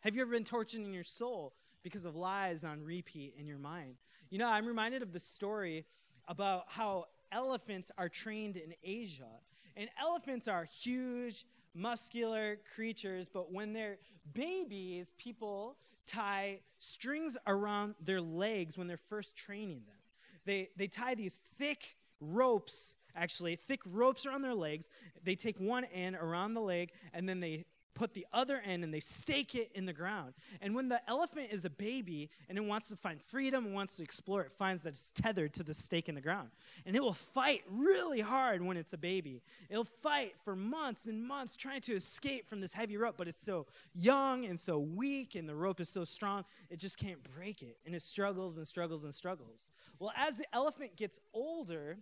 Have 0.00 0.14
you 0.14 0.22
ever 0.22 0.30
been 0.30 0.44
tortured 0.44 0.82
in 0.82 0.92
your 0.92 1.04
soul 1.04 1.54
because 1.82 2.04
of 2.04 2.14
lies 2.14 2.64
on 2.64 2.82
repeat 2.82 3.34
in 3.38 3.46
your 3.46 3.58
mind? 3.58 3.96
You 4.30 4.38
know, 4.38 4.48
I'm 4.48 4.66
reminded 4.66 5.02
of 5.02 5.12
the 5.12 5.18
story 5.18 5.86
about 6.28 6.64
how 6.68 7.06
elephants 7.32 7.90
are 7.96 8.08
trained 8.08 8.56
in 8.56 8.74
Asia. 8.82 9.40
And 9.76 9.88
elephants 10.00 10.48
are 10.48 10.64
huge, 10.64 11.46
muscular 11.78 12.58
creatures, 12.74 13.28
but 13.32 13.52
when 13.52 13.72
they're 13.72 13.98
babies, 14.34 15.12
people 15.16 15.76
tie 16.06 16.58
strings 16.78 17.36
around 17.46 17.94
their 18.00 18.20
legs 18.20 18.76
when 18.76 18.86
they're 18.86 18.96
first 18.96 19.36
training 19.36 19.82
them. 19.86 19.96
They, 20.44 20.70
they 20.76 20.86
tie 20.86 21.14
these 21.14 21.40
thick 21.58 21.96
ropes 22.20 22.94
actually, 23.14 23.56
thick 23.56 23.80
ropes 23.86 24.26
around 24.26 24.42
their 24.42 24.54
legs. 24.54 24.90
They 25.24 25.34
take 25.34 25.58
one 25.58 25.84
end 25.84 26.16
around 26.16 26.54
the 26.54 26.60
leg, 26.60 26.92
and 27.12 27.28
then 27.28 27.40
they 27.40 27.64
put 27.94 28.14
the 28.14 28.26
other 28.32 28.60
end 28.64 28.84
and 28.84 28.94
they 28.94 29.00
stake 29.00 29.54
it 29.54 29.70
in 29.74 29.86
the 29.86 29.92
ground. 29.92 30.34
And 30.60 30.74
when 30.74 30.88
the 30.88 31.00
elephant 31.08 31.48
is 31.50 31.64
a 31.64 31.70
baby 31.70 32.30
and 32.48 32.56
it 32.56 32.64
wants 32.64 32.88
to 32.88 32.96
find 32.96 33.20
freedom 33.20 33.66
and 33.66 33.74
wants 33.74 33.96
to 33.96 34.02
explore, 34.02 34.42
it 34.42 34.52
finds 34.58 34.84
that 34.84 34.90
it's 34.90 35.10
tethered 35.10 35.52
to 35.54 35.62
the 35.62 35.74
stake 35.74 36.08
in 36.08 36.14
the 36.14 36.20
ground. 36.20 36.50
And 36.86 36.94
it 36.94 37.02
will 37.02 37.12
fight 37.12 37.62
really 37.70 38.20
hard 38.20 38.62
when 38.62 38.76
it's 38.76 38.92
a 38.92 38.98
baby. 38.98 39.42
It'll 39.68 39.84
fight 39.84 40.34
for 40.44 40.54
months 40.54 41.06
and 41.06 41.26
months 41.26 41.56
trying 41.56 41.80
to 41.82 41.94
escape 41.94 42.48
from 42.48 42.60
this 42.60 42.72
heavy 42.72 42.96
rope, 42.96 43.16
but 43.16 43.28
it's 43.28 43.42
so 43.42 43.66
young 43.94 44.44
and 44.44 44.58
so 44.58 44.78
weak, 44.78 45.34
and 45.34 45.48
the 45.48 45.54
rope 45.54 45.80
is 45.80 45.88
so 45.88 46.04
strong, 46.04 46.44
it 46.70 46.78
just 46.78 46.98
can't 46.98 47.22
break 47.34 47.62
it. 47.62 47.78
And 47.84 47.94
it 47.94 48.02
struggles 48.02 48.58
and 48.58 48.66
struggles 48.66 49.04
and 49.04 49.14
struggles. 49.14 49.70
Well, 49.98 50.12
as 50.16 50.36
the 50.36 50.46
elephant 50.52 50.96
gets 50.96 51.18
older, 51.34 51.98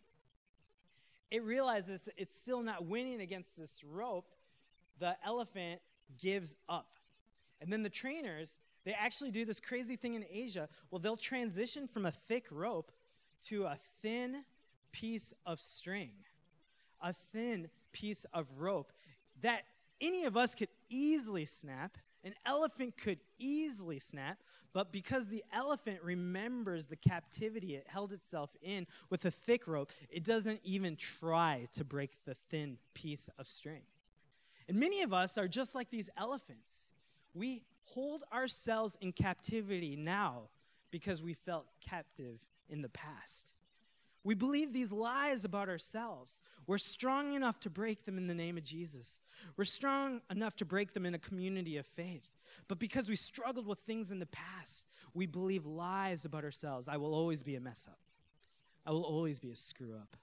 it 1.31 1.43
realizes 1.43 2.09
it's 2.16 2.38
still 2.38 2.62
not 2.62 2.85
winning 2.87 3.21
against 3.21 3.57
this 3.57 3.83
rope 3.83 4.36
the 4.99 5.17
elephant 5.25 5.81
gives 6.21 6.55
up. 6.69 6.99
And 7.61 7.73
then 7.73 7.83
the 7.83 7.91
trainers, 7.91 8.59
they 8.85 8.93
actually 8.93 9.31
do 9.31 9.45
this 9.45 9.61
crazy 9.61 9.97
thing 9.97 10.15
in 10.15 10.25
Asia. 10.31 10.69
Well, 10.91 10.99
they'll 10.99 11.17
transition 11.17 11.88
from 11.88 12.07
a 12.07 12.11
thick 12.12 12.47
rope 12.50 12.93
to 13.47 13.65
a 13.65 13.79
thin 14.03 14.45
piece 14.93 15.35
of 15.45 15.61
string, 15.61 16.12
a 17.00 17.15
thin 17.33 17.69
piece 17.93 18.25
of 18.33 18.49
rope 18.57 18.93
that 19.43 19.62
any 20.00 20.25
of 20.25 20.37
us 20.37 20.55
could 20.55 20.69
easily 20.88 21.45
snap. 21.45 21.99
An 22.25 22.35
elephant 22.45 22.97
could 22.97 23.19
easily 23.38 23.99
snap, 23.99 24.38
but 24.73 24.93
because 24.93 25.29
the 25.29 25.45
elephant 25.53 26.00
remembers 26.03 26.87
the 26.87 26.97
captivity 26.97 27.76
it 27.76 27.87
held 27.87 28.12
itself 28.12 28.50
in 28.62 28.87
with 29.11 29.25
a 29.25 29.31
thick 29.31 29.67
rope, 29.69 29.93
it 30.11 30.25
doesn't 30.25 30.61
even 30.65 30.97
try 30.97 31.69
to 31.73 31.85
break 31.85 32.11
the 32.25 32.35
thin 32.50 32.79
piece 32.95 33.29
of 33.38 33.47
string. 33.47 33.83
And 34.68 34.78
many 34.78 35.02
of 35.02 35.12
us 35.12 35.38
are 35.38 35.49
just 35.49 35.75
like 35.75 35.90
these 35.90 36.11
elephants. 36.16 36.88
We 37.35 37.62
hold 37.85 38.25
ourselves 38.32 38.96
in 39.00 39.12
captivity 39.12 39.96
now 39.96 40.49
because 40.90 41.23
we 41.23 41.35
felt 41.35 41.66
captive 41.80 42.38
in 42.68 42.82
the 42.82 42.88
past. 42.88 43.52
We 44.25 44.35
believe 44.35 44.73
these 44.73 44.90
lies 44.90 45.44
about 45.44 45.68
ourselves. 45.68 46.40
We're 46.66 46.78
strong 46.78 47.35
enough 47.35 47.61
to 47.61 47.70
break 47.70 48.04
them 48.04 48.18
in 48.18 48.26
the 48.26 48.35
name 48.35 48.56
of 48.56 48.64
Jesus. 48.64 49.20
We're 49.56 49.64
strong 49.64 50.20
enough 50.30 50.56
to 50.56 50.64
break 50.64 50.94
them 50.94 51.06
in 51.06 51.14
a 51.14 51.18
community 51.18 51.76
of 51.76 51.87
faith. 51.87 52.26
But 52.66 52.80
because 52.80 53.08
we 53.08 53.14
struggled 53.14 53.68
with 53.68 53.78
things 53.80 54.11
in 54.11 54.18
the 54.18 54.26
past, 54.26 54.87
we 55.14 55.26
believe 55.26 55.64
lies 55.64 56.25
about 56.25 56.42
ourselves. 56.42 56.88
I 56.88 56.96
will 56.96 57.14
always 57.14 57.44
be 57.44 57.54
a 57.54 57.61
mess 57.61 57.87
up. 57.88 58.00
I 58.85 58.90
will 58.90 59.04
always 59.04 59.38
be 59.38 59.50
a 59.50 59.56
screw 59.56 59.94
up. 59.94 60.16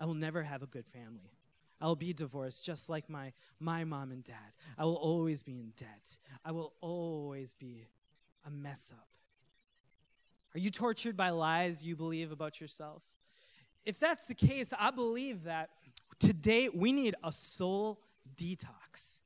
I 0.00 0.06
will 0.06 0.14
never 0.14 0.42
have 0.42 0.62
a 0.62 0.66
good 0.66 0.86
family. 0.86 1.36
I'll 1.82 1.96
be 1.96 2.12
divorced 2.12 2.64
just 2.64 2.88
like 2.88 3.10
my, 3.10 3.32
my 3.58 3.82
mom 3.82 4.12
and 4.12 4.22
dad. 4.22 4.36
I 4.78 4.84
will 4.84 4.94
always 4.94 5.42
be 5.42 5.58
in 5.58 5.72
debt. 5.76 6.16
I 6.44 6.52
will 6.52 6.72
always 6.80 7.54
be 7.54 7.88
a 8.46 8.50
mess 8.50 8.92
up. 8.96 9.08
Are 10.54 10.60
you 10.60 10.70
tortured 10.70 11.16
by 11.16 11.30
lies 11.30 11.84
you 11.84 11.96
believe 11.96 12.30
about 12.30 12.60
yourself? 12.60 13.02
If 13.84 13.98
that's 13.98 14.26
the 14.26 14.34
case, 14.34 14.72
I 14.78 14.92
believe 14.92 15.44
that 15.44 15.70
today 16.20 16.68
we 16.68 16.92
need 16.92 17.16
a 17.24 17.32
soul 17.32 18.00
detox. 18.36 19.18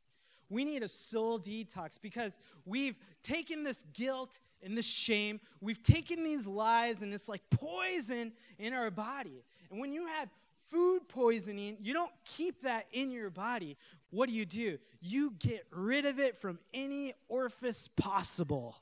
We 0.48 0.64
need 0.64 0.82
a 0.82 0.88
soul 0.88 1.38
detox 1.38 2.00
because 2.00 2.38
we've 2.64 2.96
taken 3.22 3.64
this 3.64 3.84
guilt 3.92 4.40
and 4.62 4.78
this 4.78 4.86
shame, 4.86 5.40
we've 5.60 5.82
taken 5.82 6.24
these 6.24 6.46
lies 6.46 7.02
and 7.02 7.12
this 7.12 7.28
like 7.28 7.42
poison 7.50 8.32
in 8.58 8.72
our 8.72 8.90
body. 8.90 9.44
And 9.70 9.78
when 9.78 9.92
you 9.92 10.06
have 10.06 10.30
food 10.70 11.08
poisoning, 11.08 11.76
you 11.80 11.92
don't 11.92 12.12
keep 12.24 12.62
that 12.62 12.86
in 12.92 13.10
your 13.10 13.30
body. 13.30 13.76
What 14.10 14.28
do 14.28 14.34
you 14.34 14.46
do? 14.46 14.78
You 15.00 15.34
get 15.38 15.66
rid 15.70 16.06
of 16.06 16.18
it 16.18 16.36
from 16.36 16.58
any 16.72 17.14
orifice 17.28 17.88
possible. 17.88 18.76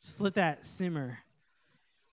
Just 0.00 0.20
let 0.20 0.34
that 0.34 0.64
simmer. 0.64 1.18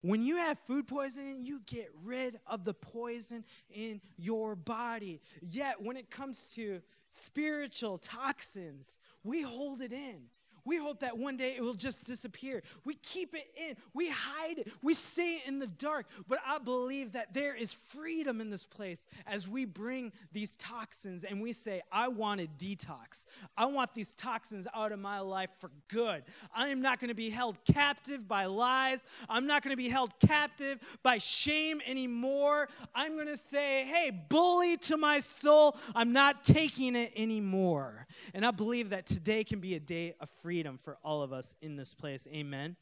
When 0.01 0.21
you 0.21 0.35
have 0.35 0.59
food 0.67 0.87
poisoning, 0.87 1.45
you 1.45 1.61
get 1.65 1.89
rid 2.03 2.39
of 2.45 2.65
the 2.65 2.73
poison 2.73 3.45
in 3.73 4.01
your 4.17 4.55
body. 4.55 5.21
Yet, 5.41 5.81
when 5.81 5.95
it 5.95 6.11
comes 6.11 6.51
to 6.55 6.81
spiritual 7.09 7.99
toxins, 7.99 8.97
we 9.23 9.43
hold 9.43 9.81
it 9.81 9.93
in. 9.93 10.23
We 10.65 10.77
hope 10.77 11.01
that 11.01 11.17
one 11.17 11.35
day 11.35 11.55
it 11.55 11.61
will 11.61 11.73
just 11.73 12.05
disappear. 12.05 12.63
We 12.85 12.95
keep 12.95 13.35
it 13.35 13.47
in, 13.57 13.75
we 13.93 14.09
hide 14.09 14.59
it, 14.59 14.71
we 14.81 14.93
stay 14.93 15.41
in 15.45 15.59
the 15.59 15.67
dark. 15.67 16.05
But 16.27 16.39
I 16.45 16.57
believe 16.59 17.13
that 17.13 17.33
there 17.33 17.53
is 17.53 17.73
freedom 17.73 18.39
in 18.39 18.49
this 18.49 18.65
place 18.65 19.05
as 19.27 19.47
we 19.47 19.65
bring 19.65 20.13
these 20.31 20.55
toxins 20.55 21.25
and 21.25 21.41
we 21.41 21.51
say, 21.51 21.81
I 21.91 22.07
want 22.07 22.39
a 22.39 22.47
detox. 22.57 23.25
I 23.57 23.65
want 23.65 23.93
these 23.93 24.13
toxins 24.15 24.65
out 24.73 24.93
of 24.93 24.99
my 24.99 25.19
life 25.19 25.49
for 25.59 25.69
good. 25.89 26.23
I 26.55 26.69
am 26.69 26.81
not 26.81 26.99
going 26.99 27.09
to 27.09 27.13
be 27.13 27.29
held 27.29 27.57
captive 27.65 28.27
by 28.27 28.45
lies. 28.45 29.03
I'm 29.27 29.47
not 29.47 29.63
going 29.63 29.73
to 29.73 29.77
be 29.77 29.89
held 29.89 30.17
captive 30.25 30.79
by 31.03 31.17
shame 31.17 31.81
anymore. 31.85 32.69
I'm 32.95 33.15
going 33.15 33.27
to 33.27 33.37
say, 33.37 33.83
hey, 33.83 34.11
bully 34.29 34.77
to 34.77 34.95
my 34.95 35.19
soul, 35.19 35.75
I'm 35.93 36.13
not 36.13 36.45
taking 36.45 36.95
it 36.95 37.11
anymore. 37.17 38.07
And 38.33 38.45
I 38.45 38.51
believe 38.51 38.91
that 38.91 39.05
today 39.05 39.43
can 39.43 39.59
be 39.59 39.75
a 39.75 39.79
day 39.79 40.15
of 40.21 40.29
freedom 40.41 40.52
freedom 40.53 40.77
for 40.83 40.99
all 41.03 41.23
of 41.23 41.33
us 41.33 41.55
in 41.63 41.75
this 41.75 41.95
place. 41.95 42.27
Amen. 42.31 42.75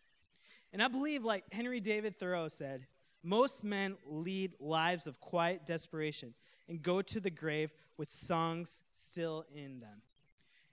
And 0.74 0.84
I 0.84 0.90
believe, 0.90 1.24
like 1.24 1.46
Henry 1.54 1.80
David 1.80 2.20
Thoreau 2.20 2.50
said, 2.50 2.86
most 3.24 3.63
men 3.63 3.96
lead 4.06 4.56
lives 4.60 5.08
of 5.08 5.22
quiet 5.22 5.66
desperation 5.66 6.34
and 6.68 6.82
go 6.82 7.01
to 7.01 7.22
the 7.22 7.30
grave 7.30 7.72
with 7.96 8.10
songs 8.10 8.84
still 8.92 9.46
in 9.56 9.80
them. 9.80 10.01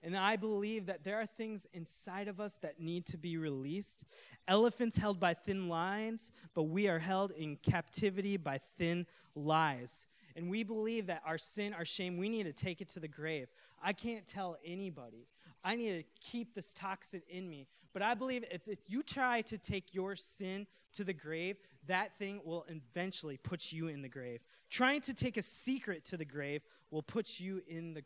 And 0.02 0.16
I 0.16 0.34
believe 0.34 0.86
that 0.86 1.04
there 1.04 1.20
are 1.20 1.26
things 1.26 1.68
inside 1.72 2.26
of 2.26 2.40
us 2.40 2.56
that 2.62 2.80
need 2.80 3.06
to 3.06 3.16
be 3.16 3.36
released. 3.36 4.02
Elephants 4.48 4.96
held 4.96 5.20
by 5.20 5.34
thin 5.34 5.68
lines, 5.68 6.32
but 6.52 6.64
we 6.64 6.88
are 6.88 6.98
held 6.98 7.30
in 7.30 7.58
captivity 7.58 8.36
by 8.36 8.58
thin 8.76 9.06
lies. 9.36 10.04
And 10.34 10.50
we 10.50 10.64
believe 10.64 11.06
that 11.06 11.22
our 11.24 11.38
sin, 11.38 11.74
our 11.74 11.84
shame, 11.84 12.16
we 12.16 12.28
need 12.28 12.44
to 12.44 12.52
take 12.52 12.80
it 12.80 12.88
to 12.90 12.98
the 12.98 13.06
grave. 13.06 13.46
I 13.80 13.92
can't 13.92 14.26
tell 14.26 14.56
anybody 14.64 15.28
I 15.64 15.76
need 15.76 15.98
to 15.98 16.04
keep 16.20 16.54
this 16.54 16.72
toxin 16.72 17.22
in 17.28 17.48
me. 17.48 17.66
But 17.92 18.02
I 18.02 18.14
believe 18.14 18.44
if, 18.50 18.68
if 18.68 18.78
you 18.86 19.02
try 19.02 19.42
to 19.42 19.58
take 19.58 19.94
your 19.94 20.14
sin 20.14 20.66
to 20.94 21.04
the 21.04 21.12
grave, 21.12 21.56
that 21.86 22.16
thing 22.18 22.40
will 22.44 22.64
eventually 22.68 23.38
put 23.38 23.72
you 23.72 23.88
in 23.88 24.02
the 24.02 24.08
grave. 24.08 24.40
Trying 24.70 25.00
to 25.02 25.14
take 25.14 25.36
a 25.36 25.42
secret 25.42 26.04
to 26.06 26.16
the 26.16 26.24
grave 26.24 26.62
will 26.90 27.02
put 27.02 27.40
you 27.40 27.62
in 27.68 27.94
the 27.94 28.02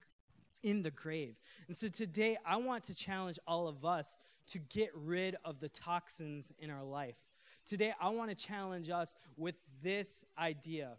in 0.62 0.82
the 0.82 0.90
grave. 0.90 1.35
And 1.66 1.76
so 1.76 1.88
today 1.88 2.38
I 2.47 2.56
want 2.56 2.85
to 2.85 2.94
challenge 2.94 3.38
all 3.49 3.66
of 3.66 3.85
us 3.85 4.16
to 4.49 4.59
get 4.59 4.90
rid 4.94 5.37
of 5.44 5.61
the 5.61 5.68
toxins 5.68 6.52
in 6.61 6.71
our 6.71 6.85
life. 6.85 7.16
Today 7.66 7.92
I 8.00 8.09
want 8.11 8.30
to 8.30 8.37
challenge 8.37 8.90
us 8.90 9.16
with 9.37 9.56
this 9.82 10.25
idea. 10.38 10.92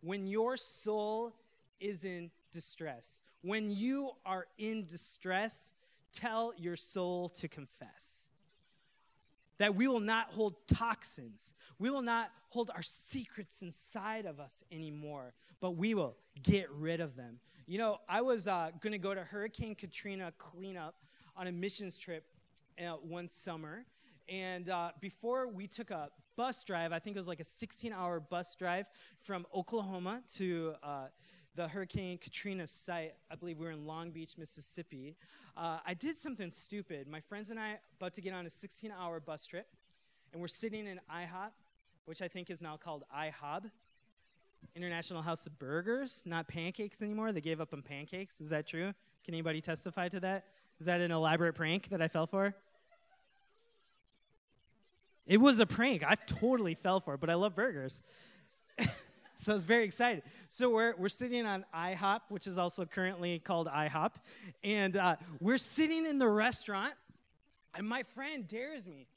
When 0.00 0.26
your 0.26 0.56
soul 0.56 1.32
is 1.80 2.04
in 2.04 2.30
distress, 2.52 3.22
when 3.42 3.70
you 3.70 4.10
are 4.24 4.46
in 4.58 4.86
distress, 4.86 5.72
tell 6.12 6.52
your 6.56 6.76
soul 6.76 7.28
to 7.30 7.48
confess. 7.48 8.26
That 9.58 9.74
we 9.74 9.86
will 9.86 10.00
not 10.00 10.28
hold 10.30 10.54
toxins. 10.66 11.52
We 11.78 11.90
will 11.90 12.02
not 12.02 12.30
hold 12.48 12.70
our 12.74 12.82
secrets 12.82 13.62
inside 13.62 14.26
of 14.26 14.40
us 14.40 14.64
anymore, 14.72 15.34
but 15.60 15.72
we 15.72 15.94
will 15.94 16.16
get 16.42 16.70
rid 16.70 17.00
of 17.00 17.16
them. 17.16 17.38
You 17.66 17.78
know, 17.78 17.98
I 18.08 18.22
was 18.22 18.46
uh, 18.46 18.70
going 18.80 18.92
to 18.92 18.98
go 18.98 19.14
to 19.14 19.22
Hurricane 19.22 19.74
Katrina 19.74 20.32
cleanup 20.38 20.96
on 21.36 21.46
a 21.46 21.52
missions 21.52 21.98
trip 21.98 22.24
uh, 22.80 22.92
one 22.96 23.28
summer. 23.28 23.84
And 24.28 24.68
uh, 24.68 24.90
before 25.00 25.48
we 25.48 25.66
took 25.66 25.90
a 25.90 26.10
bus 26.36 26.64
drive, 26.64 26.92
I 26.92 26.98
think 26.98 27.16
it 27.16 27.20
was 27.20 27.28
like 27.28 27.40
a 27.40 27.44
16 27.44 27.92
hour 27.92 28.20
bus 28.20 28.54
drive 28.54 28.86
from 29.20 29.46
Oklahoma 29.54 30.22
to 30.36 30.74
uh, 30.82 31.06
the 31.54 31.68
Hurricane 31.68 32.18
Katrina 32.18 32.66
site. 32.66 33.14
I 33.30 33.34
believe 33.34 33.58
we 33.58 33.66
were 33.66 33.72
in 33.72 33.86
Long 33.86 34.10
Beach, 34.10 34.32
Mississippi 34.38 35.16
uh, 35.56 35.78
I 35.86 35.94
did 35.94 36.16
something 36.16 36.50
stupid. 36.50 37.08
My 37.08 37.20
friends 37.20 37.50
and 37.50 37.60
I 37.60 37.78
about 37.98 38.14
to 38.14 38.20
get 38.20 38.32
on 38.32 38.46
a 38.46 38.48
16-hour 38.48 39.20
bus 39.20 39.46
trip, 39.46 39.66
and 40.32 40.40
we're 40.40 40.48
sitting 40.48 40.86
in 40.86 41.00
IHOP, 41.10 41.50
which 42.06 42.22
I 42.22 42.28
think 42.28 42.50
is 42.50 42.62
now 42.62 42.76
called 42.76 43.04
IHOB, 43.14 43.70
International 44.74 45.22
House 45.22 45.46
of 45.46 45.58
Burgers, 45.58 46.22
not 46.24 46.48
pancakes 46.48 47.02
anymore. 47.02 47.32
They 47.32 47.40
gave 47.40 47.60
up 47.60 47.72
on 47.72 47.82
pancakes. 47.82 48.40
Is 48.40 48.48
that 48.50 48.66
true? 48.66 48.94
Can 49.24 49.34
anybody 49.34 49.60
testify 49.60 50.08
to 50.08 50.20
that? 50.20 50.46
Is 50.80 50.86
that 50.86 51.00
an 51.00 51.10
elaborate 51.10 51.54
prank 51.54 51.88
that 51.90 52.00
I 52.00 52.08
fell 52.08 52.26
for? 52.26 52.54
It 55.26 55.36
was 55.36 55.60
a 55.60 55.66
prank. 55.66 56.02
I 56.04 56.14
totally 56.26 56.74
fell 56.74 57.00
for 57.00 57.14
it, 57.14 57.20
but 57.20 57.30
I 57.30 57.34
love 57.34 57.54
burgers. 57.54 58.02
So 59.42 59.52
I 59.52 59.54
was 59.54 59.64
very 59.64 59.84
excited. 59.84 60.22
So 60.48 60.70
we're, 60.70 60.94
we're 60.96 61.08
sitting 61.08 61.44
on 61.46 61.64
IHOP, 61.74 62.20
which 62.28 62.46
is 62.46 62.58
also 62.58 62.84
currently 62.84 63.40
called 63.40 63.66
IHOP, 63.66 64.12
and 64.62 64.96
uh, 64.96 65.16
we're 65.40 65.58
sitting 65.58 66.06
in 66.06 66.18
the 66.18 66.28
restaurant, 66.28 66.94
and 67.74 67.88
my 67.88 68.04
friend 68.04 68.46
dares 68.46 68.86
me, 68.86 69.08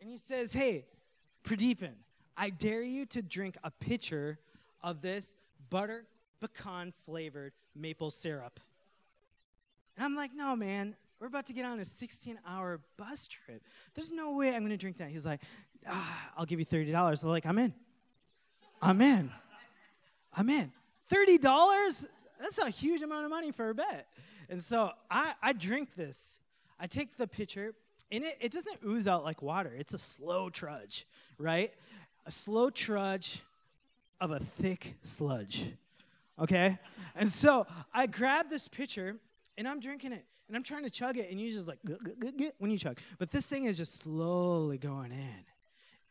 and 0.00 0.08
he 0.08 0.16
says, 0.16 0.52
"Hey, 0.52 0.84
Pradeepan, 1.44 1.94
I 2.36 2.50
dare 2.50 2.82
you 2.82 3.04
to 3.06 3.22
drink 3.22 3.56
a 3.64 3.70
pitcher 3.70 4.38
of 4.82 5.02
this 5.02 5.36
butter 5.70 6.06
pecan 6.40 6.92
flavored 7.04 7.52
maple 7.74 8.10
syrup. 8.10 8.60
And 9.96 10.04
I'm 10.04 10.14
like, 10.14 10.34
no, 10.34 10.54
man, 10.54 10.94
we're 11.20 11.28
about 11.28 11.46
to 11.46 11.52
get 11.52 11.64
on 11.64 11.80
a 11.80 11.84
16 11.84 12.38
hour 12.46 12.80
bus 12.96 13.26
trip. 13.28 13.62
There's 13.94 14.12
no 14.12 14.32
way 14.32 14.48
I'm 14.48 14.60
going 14.60 14.70
to 14.70 14.76
drink 14.76 14.98
that. 14.98 15.08
He's 15.08 15.24
like, 15.24 15.40
ah, 15.88 16.30
I'll 16.36 16.46
give 16.46 16.58
you 16.58 16.66
$30. 16.66 17.24
I'm 17.24 17.30
like, 17.30 17.46
I'm 17.46 17.58
in. 17.58 17.72
I'm 18.82 19.00
in. 19.00 19.30
I'm 20.34 20.50
in. 20.50 20.72
$30? 21.10 22.06
That's 22.40 22.58
a 22.58 22.68
huge 22.70 23.02
amount 23.02 23.24
of 23.24 23.30
money 23.30 23.50
for 23.50 23.70
a 23.70 23.74
bet. 23.74 24.06
And 24.48 24.62
so 24.62 24.90
I, 25.10 25.34
I 25.42 25.52
drink 25.52 25.94
this. 25.96 26.40
I 26.78 26.86
take 26.86 27.16
the 27.16 27.26
pitcher, 27.26 27.74
and 28.10 28.24
it, 28.24 28.36
it 28.40 28.52
doesn't 28.52 28.78
ooze 28.84 29.06
out 29.06 29.24
like 29.24 29.42
water. 29.42 29.72
It's 29.76 29.94
a 29.94 29.98
slow 29.98 30.50
trudge, 30.50 31.06
right? 31.38 31.72
A 32.26 32.30
slow 32.30 32.70
trudge 32.70 33.40
of 34.20 34.32
a 34.32 34.40
thick 34.40 34.94
sludge. 35.02 35.66
Okay? 36.38 36.78
And 37.14 37.30
so 37.30 37.66
I 37.92 38.06
grab 38.06 38.50
this 38.50 38.68
pitcher 38.68 39.16
and 39.56 39.68
I'm 39.68 39.80
drinking 39.80 40.12
it 40.12 40.24
and 40.48 40.56
I'm 40.56 40.62
trying 40.62 40.84
to 40.84 40.90
chug 40.90 41.16
it, 41.16 41.30
and 41.30 41.40
you 41.40 41.50
just 41.50 41.66
like 41.66 41.78
when 42.58 42.70
you 42.70 42.76
chug. 42.76 42.98
But 43.18 43.30
this 43.30 43.48
thing 43.48 43.64
is 43.64 43.78
just 43.78 44.00
slowly 44.00 44.76
going 44.76 45.10
in. 45.10 45.44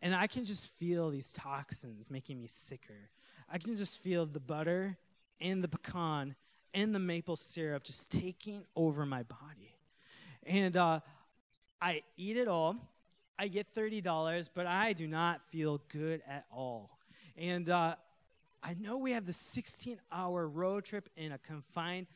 And 0.02 0.16
I 0.16 0.28
can 0.28 0.44
just 0.44 0.72
feel 0.74 1.12
these 1.12 1.32
toxins 1.32 2.10
making 2.10 2.42
me 2.42 2.48
sicker. 2.48 3.10
I 3.52 3.58
can 3.58 3.78
just 3.78 4.00
feel 4.00 4.26
the 4.26 4.40
butter 4.40 4.98
and 5.40 5.64
the 5.64 5.68
pecan 5.68 6.36
and 6.74 6.94
the 6.94 7.00
maple 7.00 7.36
syrup 7.36 7.84
just 7.84 8.12
taking 8.12 8.64
over 8.76 9.06
my 9.06 9.24
body. 9.24 9.76
And 10.46 10.76
uh, 10.76 11.00
I 11.82 12.04
eat 12.18 12.38
it 12.38 12.48
all. 12.48 12.78
I 13.38 13.48
get 13.48 13.74
$30, 13.76 14.50
but 14.54 14.68
I 14.68 14.94
do 14.94 15.08
not 15.08 15.42
feel 15.50 15.82
good 15.90 16.22
at 16.28 16.46
all. 16.52 16.98
And 17.38 17.70
uh, 17.70 17.96
I 18.62 18.76
know 18.80 18.98
we 18.98 19.12
have 19.12 19.26
the 19.26 19.34
16 19.34 20.00
hour 20.12 20.48
road 20.48 20.86
trip 20.86 21.10
in 21.18 21.32
a 21.32 21.38
confined 21.38 22.08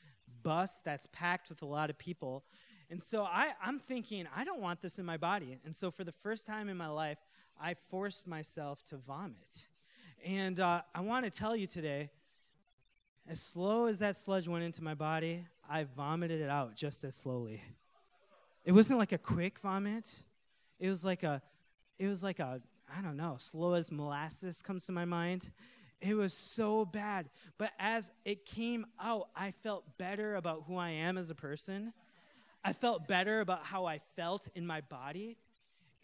bus 0.44 0.82
that's 0.84 1.08
packed 1.12 1.50
with 1.50 1.62
a 1.62 1.66
lot 1.66 1.90
of 1.90 1.98
people. 1.98 2.44
And 2.90 3.02
so 3.02 3.24
I, 3.24 3.52
I'm 3.62 3.80
thinking, 3.80 4.28
I 4.36 4.44
don't 4.44 4.62
want 4.62 4.82
this 4.82 5.00
in 5.00 5.06
my 5.06 5.18
body. 5.18 5.58
And 5.66 5.76
so 5.76 5.92
for 5.92 6.04
the 6.04 6.12
first 6.12 6.46
time 6.46 6.70
in 6.70 6.78
my 6.78 6.88
life, 6.88 7.18
I 7.60 7.76
forced 7.90 8.28
myself 8.28 8.84
to 8.86 8.98
vomit. 8.98 9.68
And 10.26 10.60
uh, 10.60 10.82
I 10.94 11.02
want 11.02 11.26
to 11.26 11.32
tell 11.32 11.56
you 11.56 11.68
today, 11.68 12.10
as 13.30 13.42
slow 13.42 13.86
as 13.86 14.00
that 14.00 14.16
sludge 14.16 14.48
went 14.48 14.64
into 14.64 14.84
my 14.84 14.94
body, 14.94 15.46
I 15.70 15.84
vomited 15.84 16.42
it 16.42 16.50
out 16.50 16.76
just 16.76 17.04
as 17.04 17.16
slowly. 17.16 17.62
It 18.66 18.72
wasn't 18.72 19.00
like 19.00 19.12
a 19.12 19.18
quick 19.18 19.60
vomit. 19.60 20.24
It 20.80 20.90
was 20.90 21.04
like 21.04 21.24
a, 21.24 21.42
it 21.98 22.08
was 22.08 22.24
like 22.24 22.40
a, 22.40 22.62
I 22.96 23.02
don't 23.02 23.18
know, 23.18 23.36
slow 23.38 23.74
as 23.74 23.92
molasses 23.92 24.62
comes 24.62 24.86
to 24.86 24.92
my 24.92 25.06
mind. 25.06 25.50
It 26.00 26.14
was 26.14 26.34
so 26.34 26.86
bad. 26.86 27.30
But 27.58 27.72
as 27.80 28.12
it 28.24 28.46
came 28.46 28.86
out, 29.02 29.30
I 29.36 29.52
felt 29.52 29.98
better 29.98 30.36
about 30.36 30.64
who 30.68 30.78
I 30.78 30.90
am 30.92 31.18
as 31.18 31.30
a 31.30 31.36
person. 31.36 31.94
I 32.64 32.74
felt 32.74 33.08
better 33.08 33.40
about 33.40 33.66
how 33.66 33.86
I 33.86 34.00
felt 34.16 34.48
in 34.56 34.68
my 34.68 34.82
body. 34.82 35.38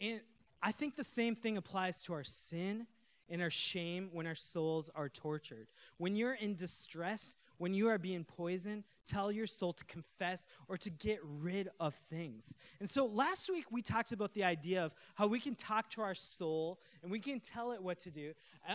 And 0.00 0.20
I 0.62 0.72
think 0.72 0.96
the 0.96 1.04
same 1.04 1.36
thing 1.36 1.56
applies 1.56 2.02
to 2.04 2.14
our 2.14 2.24
sin 2.24 2.86
and 3.28 3.42
our 3.42 3.50
shame 3.50 4.10
when 4.12 4.26
our 4.26 4.34
souls 4.34 4.90
are 4.94 5.08
tortured. 5.08 5.68
When 5.98 6.16
you're 6.16 6.34
in 6.34 6.54
distress, 6.54 7.36
when 7.58 7.74
you 7.74 7.88
are 7.88 7.98
being 7.98 8.24
poisoned, 8.24 8.84
tell 9.04 9.30
your 9.30 9.46
soul 9.46 9.72
to 9.72 9.84
confess 9.84 10.46
or 10.68 10.76
to 10.78 10.90
get 10.90 11.20
rid 11.22 11.68
of 11.80 11.94
things. 11.94 12.54
And 12.80 12.88
so 12.88 13.06
last 13.06 13.50
week 13.50 13.66
we 13.70 13.82
talked 13.82 14.12
about 14.12 14.32
the 14.32 14.44
idea 14.44 14.84
of 14.84 14.94
how 15.14 15.26
we 15.26 15.40
can 15.40 15.54
talk 15.54 15.90
to 15.90 16.02
our 16.02 16.14
soul 16.14 16.80
and 17.02 17.10
we 17.10 17.20
can 17.20 17.40
tell 17.40 17.72
it 17.72 17.82
what 17.82 17.98
to 18.00 18.10
do. 18.10 18.32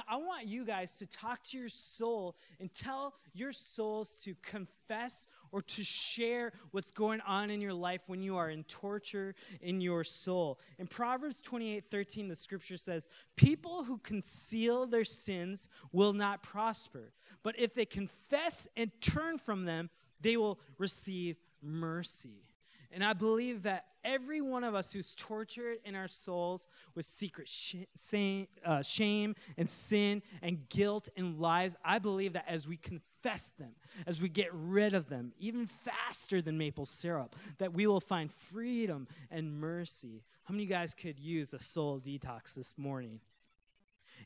I 0.07 0.17
want 0.17 0.47
you 0.47 0.65
guys 0.65 0.97
to 0.97 1.07
talk 1.07 1.43
to 1.45 1.57
your 1.57 1.69
soul 1.69 2.35
and 2.59 2.73
tell 2.73 3.15
your 3.33 3.51
souls 3.51 4.21
to 4.23 4.35
confess 4.43 5.27
or 5.51 5.61
to 5.61 5.83
share 5.83 6.53
what's 6.71 6.91
going 6.91 7.21
on 7.21 7.49
in 7.49 7.59
your 7.59 7.73
life 7.73 8.03
when 8.07 8.21
you 8.21 8.37
are 8.37 8.49
in 8.49 8.63
torture 8.65 9.33
in 9.61 9.81
your 9.81 10.03
soul. 10.03 10.59
In 10.77 10.87
Proverbs 10.87 11.41
28 11.41 11.85
13, 11.89 12.27
the 12.27 12.35
scripture 12.35 12.77
says, 12.77 13.09
People 13.35 13.83
who 13.83 13.97
conceal 13.97 14.85
their 14.85 15.05
sins 15.05 15.69
will 15.91 16.13
not 16.13 16.43
prosper, 16.43 17.13
but 17.43 17.55
if 17.57 17.73
they 17.73 17.85
confess 17.85 18.67
and 18.77 18.91
turn 19.01 19.37
from 19.37 19.65
them, 19.65 19.89
they 20.21 20.37
will 20.37 20.59
receive 20.77 21.37
mercy. 21.61 22.43
And 22.91 23.03
I 23.03 23.13
believe 23.13 23.63
that 23.63 23.85
every 24.03 24.41
one 24.41 24.63
of 24.63 24.73
us 24.73 24.91
who's 24.91 25.13
tortured 25.13 25.77
in 25.85 25.95
our 25.95 26.07
souls 26.07 26.67
with 26.95 27.05
secret 27.05 27.49
uh, 28.65 28.81
shame 28.81 29.35
and 29.57 29.69
sin 29.69 30.23
and 30.41 30.67
guilt 30.69 31.09
and 31.15 31.39
lies, 31.39 31.75
I 31.83 31.99
believe 31.99 32.33
that 32.33 32.45
as 32.47 32.67
we 32.67 32.77
confess 32.77 33.53
them, 33.59 33.75
as 34.07 34.21
we 34.21 34.29
get 34.29 34.49
rid 34.53 34.93
of 34.93 35.09
them, 35.09 35.33
even 35.39 35.67
faster 35.67 36.41
than 36.41 36.57
maple 36.57 36.85
syrup, 36.85 37.35
that 37.59 37.73
we 37.73 37.85
will 37.85 37.99
find 37.99 38.31
freedom 38.31 39.07
and 39.29 39.59
mercy. 39.59 40.23
How 40.45 40.53
many 40.53 40.63
of 40.63 40.69
you 40.69 40.75
guys 40.75 40.95
could 40.95 41.19
use 41.19 41.53
a 41.53 41.59
soul 41.59 41.99
detox 41.99 42.55
this 42.55 42.75
morning? 42.75 43.19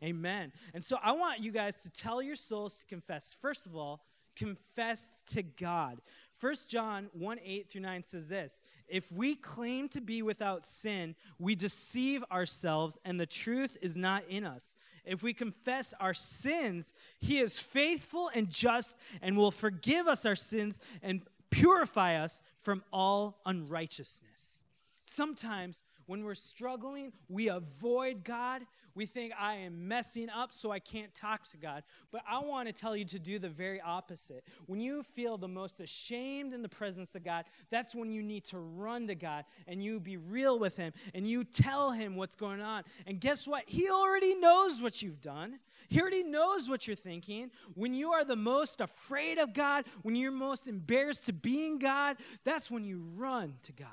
Amen. 0.01 0.51
And 0.73 0.83
so 0.83 0.97
I 1.03 1.11
want 1.11 1.41
you 1.41 1.51
guys 1.51 1.81
to 1.83 1.89
tell 1.89 2.21
your 2.21 2.35
souls 2.35 2.79
to 2.79 2.85
confess. 2.85 3.35
First 3.39 3.67
of 3.67 3.75
all, 3.75 4.03
confess 4.35 5.23
to 5.27 5.43
God. 5.43 6.01
1 6.43 6.55
John 6.67 7.09
1 7.13 7.39
8 7.41 7.69
through 7.69 7.81
9 7.81 8.03
says 8.03 8.27
this 8.27 8.61
If 8.89 9.09
we 9.11 9.35
claim 9.35 9.87
to 9.89 10.01
be 10.01 10.21
without 10.21 10.65
sin, 10.65 11.15
we 11.39 11.55
deceive 11.55 12.23
ourselves, 12.31 12.97
and 13.05 13.17
the 13.17 13.25
truth 13.25 13.77
is 13.81 13.95
not 13.95 14.23
in 14.27 14.45
us. 14.45 14.75
If 15.05 15.23
we 15.23 15.33
confess 15.33 15.93
our 16.01 16.13
sins, 16.13 16.93
he 17.19 17.39
is 17.39 17.59
faithful 17.59 18.29
and 18.35 18.49
just 18.49 18.97
and 19.21 19.37
will 19.37 19.51
forgive 19.51 20.07
us 20.07 20.25
our 20.25 20.35
sins 20.35 20.81
and 21.01 21.21
purify 21.49 22.15
us 22.15 22.41
from 22.61 22.83
all 22.91 23.39
unrighteousness. 23.45 24.61
Sometimes 25.01 25.83
when 26.07 26.23
we're 26.23 26.35
struggling, 26.35 27.13
we 27.29 27.47
avoid 27.47 28.23
God. 28.23 28.63
We 28.95 29.07
think 29.07 29.33
I 29.39 29.55
am 29.55 29.87
messing 29.87 30.29
up, 30.29 30.53
so 30.53 30.71
I 30.71 30.79
can't 30.79 31.13
talk 31.15 31.47
to 31.49 31.57
God. 31.57 31.83
But 32.11 32.21
I 32.29 32.39
want 32.39 32.67
to 32.67 32.73
tell 32.73 32.95
you 32.95 33.05
to 33.05 33.19
do 33.19 33.39
the 33.39 33.49
very 33.49 33.81
opposite. 33.81 34.43
When 34.67 34.79
you 34.79 35.01
feel 35.01 35.37
the 35.37 35.47
most 35.47 35.79
ashamed 35.79 36.53
in 36.53 36.61
the 36.61 36.69
presence 36.69 37.15
of 37.15 37.23
God, 37.23 37.45
that's 37.71 37.95
when 37.95 38.11
you 38.11 38.21
need 38.21 38.43
to 38.45 38.59
run 38.59 39.07
to 39.07 39.15
God 39.15 39.45
and 39.67 39.83
you 39.83 39.99
be 39.99 40.17
real 40.17 40.59
with 40.59 40.77
Him 40.77 40.93
and 41.15 41.27
you 41.27 41.43
tell 41.43 41.91
Him 41.91 42.15
what's 42.15 42.35
going 42.35 42.61
on. 42.61 42.83
And 43.07 43.19
guess 43.19 43.47
what? 43.47 43.63
He 43.65 43.89
already 43.89 44.35
knows 44.35 44.81
what 44.81 45.01
you've 45.01 45.21
done, 45.21 45.59
He 45.89 45.99
already 45.99 46.23
knows 46.23 46.69
what 46.69 46.85
you're 46.85 46.95
thinking. 46.95 47.49
When 47.73 47.93
you 47.93 48.11
are 48.11 48.23
the 48.23 48.35
most 48.35 48.79
afraid 48.79 49.39
of 49.39 49.53
God, 49.53 49.85
when 50.03 50.15
you're 50.15 50.31
most 50.31 50.67
embarrassed 50.67 51.25
to 51.25 51.33
being 51.33 51.79
God, 51.79 52.17
that's 52.43 52.69
when 52.69 52.83
you 52.83 53.03
run 53.15 53.55
to 53.63 53.71
God. 53.71 53.87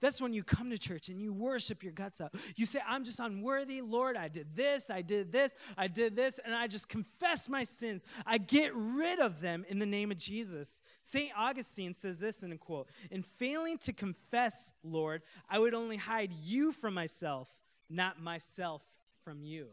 That's 0.00 0.20
when 0.20 0.32
you 0.32 0.42
come 0.42 0.70
to 0.70 0.78
church 0.78 1.08
and 1.08 1.20
you 1.20 1.32
worship 1.32 1.82
your 1.82 1.92
guts 1.92 2.20
out. 2.20 2.34
You 2.56 2.66
say, 2.66 2.80
I'm 2.86 3.04
just 3.04 3.20
unworthy. 3.20 3.80
Lord, 3.80 4.16
I 4.16 4.28
did 4.28 4.54
this, 4.54 4.90
I 4.90 5.02
did 5.02 5.32
this, 5.32 5.54
I 5.76 5.88
did 5.88 6.16
this, 6.16 6.40
and 6.44 6.54
I 6.54 6.66
just 6.66 6.88
confess 6.88 7.48
my 7.48 7.64
sins. 7.64 8.04
I 8.26 8.38
get 8.38 8.74
rid 8.74 9.18
of 9.18 9.40
them 9.40 9.64
in 9.68 9.78
the 9.78 9.86
name 9.86 10.10
of 10.10 10.18
Jesus. 10.18 10.82
St. 11.00 11.30
Augustine 11.36 11.94
says 11.94 12.20
this 12.20 12.42
in 12.42 12.52
a 12.52 12.58
quote 12.58 12.88
In 13.10 13.22
failing 13.22 13.78
to 13.78 13.92
confess, 13.92 14.72
Lord, 14.82 15.22
I 15.48 15.58
would 15.58 15.74
only 15.74 15.96
hide 15.96 16.32
you 16.32 16.72
from 16.72 16.94
myself, 16.94 17.48
not 17.88 18.20
myself 18.20 18.82
from 19.24 19.42
you. 19.42 19.68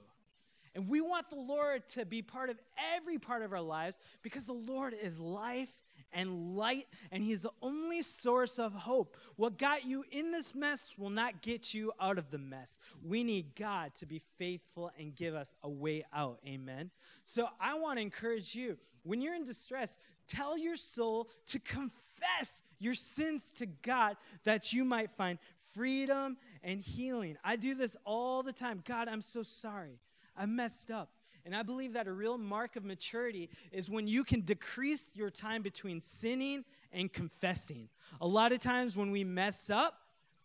And 0.75 0.87
we 0.87 1.01
want 1.01 1.29
the 1.29 1.35
Lord 1.35 1.87
to 1.89 2.05
be 2.05 2.21
part 2.21 2.49
of 2.49 2.59
every 2.95 3.17
part 3.17 3.41
of 3.41 3.53
our 3.53 3.61
lives 3.61 3.99
because 4.21 4.45
the 4.45 4.53
Lord 4.53 4.93
is 4.93 5.19
life 5.19 5.71
and 6.13 6.55
light, 6.55 6.87
and 7.11 7.23
He's 7.23 7.41
the 7.41 7.51
only 7.61 8.01
source 8.01 8.59
of 8.59 8.73
hope. 8.73 9.15
What 9.35 9.57
got 9.57 9.85
you 9.85 10.05
in 10.11 10.31
this 10.31 10.53
mess 10.55 10.93
will 10.97 11.09
not 11.09 11.41
get 11.41 11.73
you 11.73 11.91
out 11.99 12.17
of 12.17 12.31
the 12.31 12.37
mess. 12.37 12.79
We 13.03 13.23
need 13.23 13.55
God 13.55 13.93
to 13.95 14.05
be 14.05 14.21
faithful 14.37 14.91
and 14.99 15.15
give 15.15 15.35
us 15.35 15.55
a 15.63 15.69
way 15.69 16.05
out. 16.13 16.39
Amen. 16.45 16.91
So 17.25 17.47
I 17.59 17.75
want 17.75 17.97
to 17.97 18.01
encourage 18.01 18.55
you 18.55 18.77
when 19.03 19.21
you're 19.21 19.35
in 19.35 19.45
distress, 19.45 19.97
tell 20.27 20.57
your 20.57 20.75
soul 20.75 21.29
to 21.47 21.59
confess 21.59 22.61
your 22.79 22.93
sins 22.93 23.51
to 23.53 23.65
God 23.65 24.17
that 24.43 24.73
you 24.73 24.83
might 24.83 25.11
find 25.11 25.39
freedom 25.73 26.37
and 26.63 26.81
healing. 26.81 27.37
I 27.43 27.55
do 27.55 27.75
this 27.75 27.95
all 28.05 28.43
the 28.43 28.53
time. 28.53 28.83
God, 28.85 29.07
I'm 29.07 29.21
so 29.21 29.43
sorry. 29.43 29.99
I 30.35 30.45
messed 30.45 30.91
up. 30.91 31.09
And 31.49 31.55
I 31.55 31.63
believe 31.63 31.93
that 31.93 32.05
a 32.05 32.13
real 32.13 32.38
mark 32.38 32.75
of 32.75 32.85
maturity 32.85 33.49
is 33.71 33.89
when 33.89 34.05
you 34.05 34.23
can 34.23 34.41
decrease 34.41 35.15
your 35.15 35.31
time 35.31 35.63
between 35.63 35.99
sinning 35.99 36.63
and 36.93 37.12
confessing. 37.12 37.89
A 38.21 38.27
lot 38.27 38.51
of 38.51 38.62
times 38.62 38.95
when 38.95 39.09
we 39.09 39.23
mess 39.23 39.71
up, 39.71 39.95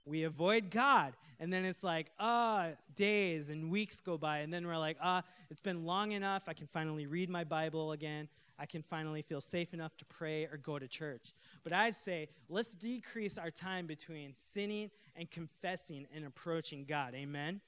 we 0.07 0.23
avoid 0.23 0.71
God. 0.71 1.13
And 1.39 1.53
then 1.53 1.67
it's 1.67 1.85
like, 1.85 2.07
ah, 2.19 2.69
days 2.97 3.51
and 3.51 3.71
weeks 3.71 4.01
go 4.01 4.17
by. 4.17 4.39
And 4.39 4.51
then 4.51 4.67
we're 4.67 4.79
like, 4.79 4.97
ah, 5.03 5.23
it's 5.51 5.61
been 5.61 5.85
long 5.85 6.13
enough. 6.13 6.45
I 6.47 6.55
can 6.55 6.69
finally 6.69 7.05
read 7.05 7.29
my 7.29 7.45
Bible 7.45 7.93
again. 7.93 8.27
I 8.59 8.65
can 8.65 8.83
finally 8.83 9.21
feel 9.21 9.43
safe 9.43 9.75
enough 9.75 9.99
to 9.99 10.07
pray 10.07 10.45
or 10.45 10.57
go 10.57 10.79
to 10.79 10.89
church. 10.89 11.35
But 11.65 11.75
I'd 11.75 11.97
say, 11.97 12.31
let's 12.49 12.75
decrease 12.75 13.37
our 13.37 13.51
time 13.51 13.87
between 13.87 14.35
sinning 14.35 14.91
and 15.17 15.31
confessing 15.31 16.07
and 16.15 16.25
approaching 16.25 16.87
God. 16.89 17.15
Amen? 17.15 17.61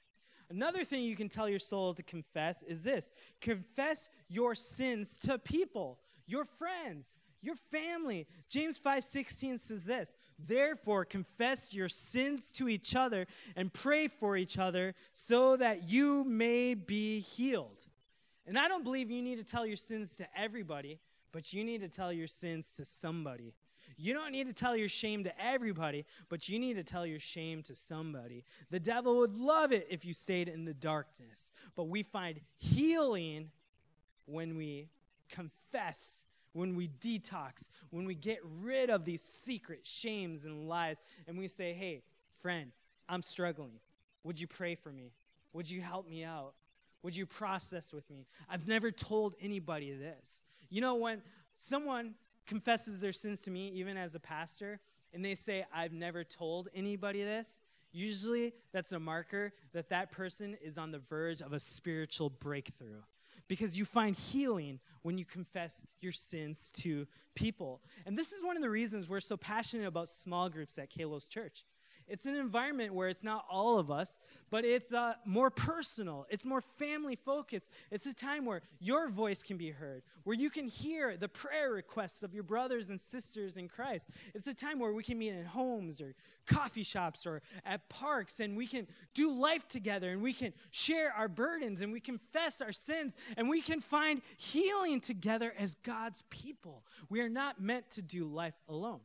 Another 0.48 0.84
thing 0.84 1.02
you 1.02 1.16
can 1.16 1.28
tell 1.28 1.48
your 1.48 1.58
soul 1.58 1.94
to 1.94 2.02
confess 2.02 2.62
is 2.62 2.84
this 2.84 3.10
confess 3.40 4.08
your 4.28 4.54
sins 4.54 5.18
to 5.18 5.38
people, 5.38 5.98
your 6.26 6.44
friends, 6.44 7.18
your 7.42 7.56
family. 7.56 8.26
James 8.48 8.78
5:16 8.78 9.58
says 9.58 9.84
this, 9.84 10.16
"Therefore 10.38 11.04
confess 11.04 11.74
your 11.74 11.88
sins 11.88 12.52
to 12.52 12.68
each 12.68 12.94
other 12.94 13.26
and 13.56 13.72
pray 13.72 14.08
for 14.08 14.36
each 14.36 14.58
other 14.58 14.94
so 15.12 15.56
that 15.56 15.88
you 15.88 16.24
may 16.24 16.74
be 16.74 17.20
healed." 17.20 17.86
And 18.46 18.58
I 18.58 18.68
don't 18.68 18.84
believe 18.84 19.10
you 19.10 19.22
need 19.22 19.38
to 19.38 19.44
tell 19.44 19.66
your 19.66 19.76
sins 19.76 20.14
to 20.16 20.38
everybody, 20.38 21.00
but 21.32 21.52
you 21.52 21.64
need 21.64 21.80
to 21.80 21.88
tell 21.88 22.12
your 22.12 22.28
sins 22.28 22.76
to 22.76 22.84
somebody. 22.84 23.54
You 23.98 24.12
don't 24.12 24.32
need 24.32 24.46
to 24.46 24.52
tell 24.52 24.76
your 24.76 24.88
shame 24.88 25.24
to 25.24 25.42
everybody, 25.42 26.04
but 26.28 26.48
you 26.48 26.58
need 26.58 26.74
to 26.74 26.84
tell 26.84 27.06
your 27.06 27.20
shame 27.20 27.62
to 27.64 27.74
somebody. 27.74 28.44
The 28.70 28.80
devil 28.80 29.18
would 29.18 29.38
love 29.38 29.72
it 29.72 29.86
if 29.90 30.04
you 30.04 30.12
stayed 30.12 30.48
in 30.48 30.64
the 30.64 30.74
darkness, 30.74 31.52
but 31.74 31.84
we 31.84 32.02
find 32.02 32.40
healing 32.58 33.50
when 34.26 34.56
we 34.56 34.88
confess, 35.30 36.24
when 36.52 36.76
we 36.76 36.88
detox, 37.00 37.68
when 37.90 38.04
we 38.04 38.14
get 38.14 38.40
rid 38.60 38.90
of 38.90 39.04
these 39.04 39.22
secret 39.22 39.86
shames 39.86 40.44
and 40.44 40.68
lies, 40.68 41.00
and 41.26 41.38
we 41.38 41.48
say, 41.48 41.72
hey, 41.72 42.02
friend, 42.38 42.72
I'm 43.08 43.22
struggling. 43.22 43.80
Would 44.24 44.40
you 44.40 44.46
pray 44.46 44.74
for 44.74 44.90
me? 44.90 45.12
Would 45.52 45.70
you 45.70 45.80
help 45.80 46.08
me 46.08 46.22
out? 46.22 46.52
Would 47.02 47.16
you 47.16 47.24
process 47.24 47.92
with 47.92 48.08
me? 48.10 48.26
I've 48.50 48.66
never 48.66 48.90
told 48.90 49.36
anybody 49.40 49.92
this. 49.92 50.42
You 50.68 50.80
know, 50.80 50.96
when 50.96 51.22
someone 51.56 52.14
confesses 52.46 53.00
their 53.00 53.12
sins 53.12 53.42
to 53.42 53.50
me, 53.50 53.68
even 53.74 53.96
as 53.96 54.14
a 54.14 54.20
pastor, 54.20 54.80
and 55.12 55.24
they 55.24 55.34
say, 55.34 55.64
I've 55.74 55.92
never 55.92 56.24
told 56.24 56.68
anybody 56.74 57.22
this, 57.22 57.58
usually 57.92 58.52
that's 58.72 58.92
a 58.92 58.98
marker 58.98 59.52
that 59.72 59.88
that 59.88 60.10
person 60.10 60.56
is 60.62 60.78
on 60.78 60.90
the 60.90 60.98
verge 60.98 61.40
of 61.40 61.52
a 61.52 61.60
spiritual 61.60 62.30
breakthrough. 62.30 63.02
Because 63.48 63.78
you 63.78 63.84
find 63.84 64.16
healing 64.16 64.80
when 65.02 65.18
you 65.18 65.24
confess 65.24 65.80
your 66.00 66.12
sins 66.12 66.72
to 66.78 67.06
people. 67.34 67.80
And 68.04 68.18
this 68.18 68.32
is 68.32 68.44
one 68.44 68.56
of 68.56 68.62
the 68.62 68.70
reasons 68.70 69.08
we're 69.08 69.20
so 69.20 69.36
passionate 69.36 69.86
about 69.86 70.08
small 70.08 70.48
groups 70.48 70.78
at 70.78 70.90
Kalos 70.90 71.28
Church. 71.28 71.64
It's 72.08 72.24
an 72.24 72.36
environment 72.36 72.94
where 72.94 73.08
it's 73.08 73.24
not 73.24 73.44
all 73.50 73.78
of 73.78 73.90
us, 73.90 74.18
but 74.48 74.64
it's 74.64 74.92
uh, 74.92 75.14
more 75.24 75.50
personal. 75.50 76.24
It's 76.30 76.44
more 76.44 76.60
family 76.60 77.16
focused. 77.16 77.70
It's 77.90 78.06
a 78.06 78.14
time 78.14 78.44
where 78.44 78.62
your 78.78 79.08
voice 79.08 79.42
can 79.42 79.56
be 79.56 79.70
heard, 79.70 80.02
where 80.22 80.36
you 80.36 80.48
can 80.48 80.68
hear 80.68 81.16
the 81.16 81.28
prayer 81.28 81.72
requests 81.72 82.22
of 82.22 82.32
your 82.32 82.44
brothers 82.44 82.90
and 82.90 83.00
sisters 83.00 83.56
in 83.56 83.66
Christ. 83.66 84.08
It's 84.34 84.46
a 84.46 84.54
time 84.54 84.78
where 84.78 84.92
we 84.92 85.02
can 85.02 85.18
meet 85.18 85.32
in 85.32 85.44
homes 85.44 86.00
or 86.00 86.14
coffee 86.46 86.84
shops 86.84 87.26
or 87.26 87.42
at 87.64 87.88
parks 87.88 88.38
and 88.38 88.56
we 88.56 88.68
can 88.68 88.86
do 89.14 89.32
life 89.32 89.66
together 89.66 90.12
and 90.12 90.22
we 90.22 90.32
can 90.32 90.52
share 90.70 91.12
our 91.12 91.28
burdens 91.28 91.80
and 91.80 91.92
we 91.92 91.98
confess 91.98 92.60
our 92.60 92.72
sins 92.72 93.16
and 93.36 93.48
we 93.48 93.60
can 93.60 93.80
find 93.80 94.22
healing 94.36 95.00
together 95.00 95.52
as 95.58 95.74
God's 95.74 96.22
people. 96.30 96.84
We 97.08 97.20
are 97.20 97.28
not 97.28 97.60
meant 97.60 97.90
to 97.90 98.02
do 98.02 98.26
life 98.26 98.54
alone. 98.68 99.00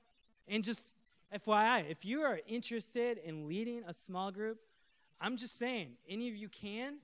And 0.47 0.63
just 0.63 0.93
FYI, 1.33 1.89
if 1.89 2.03
you 2.03 2.21
are 2.21 2.39
interested 2.45 3.17
in 3.17 3.47
leading 3.47 3.83
a 3.87 3.93
small 3.93 4.31
group, 4.31 4.59
I'm 5.19 5.37
just 5.37 5.57
saying, 5.57 5.93
any 6.09 6.27
of 6.27 6.35
you 6.35 6.49
can. 6.49 6.97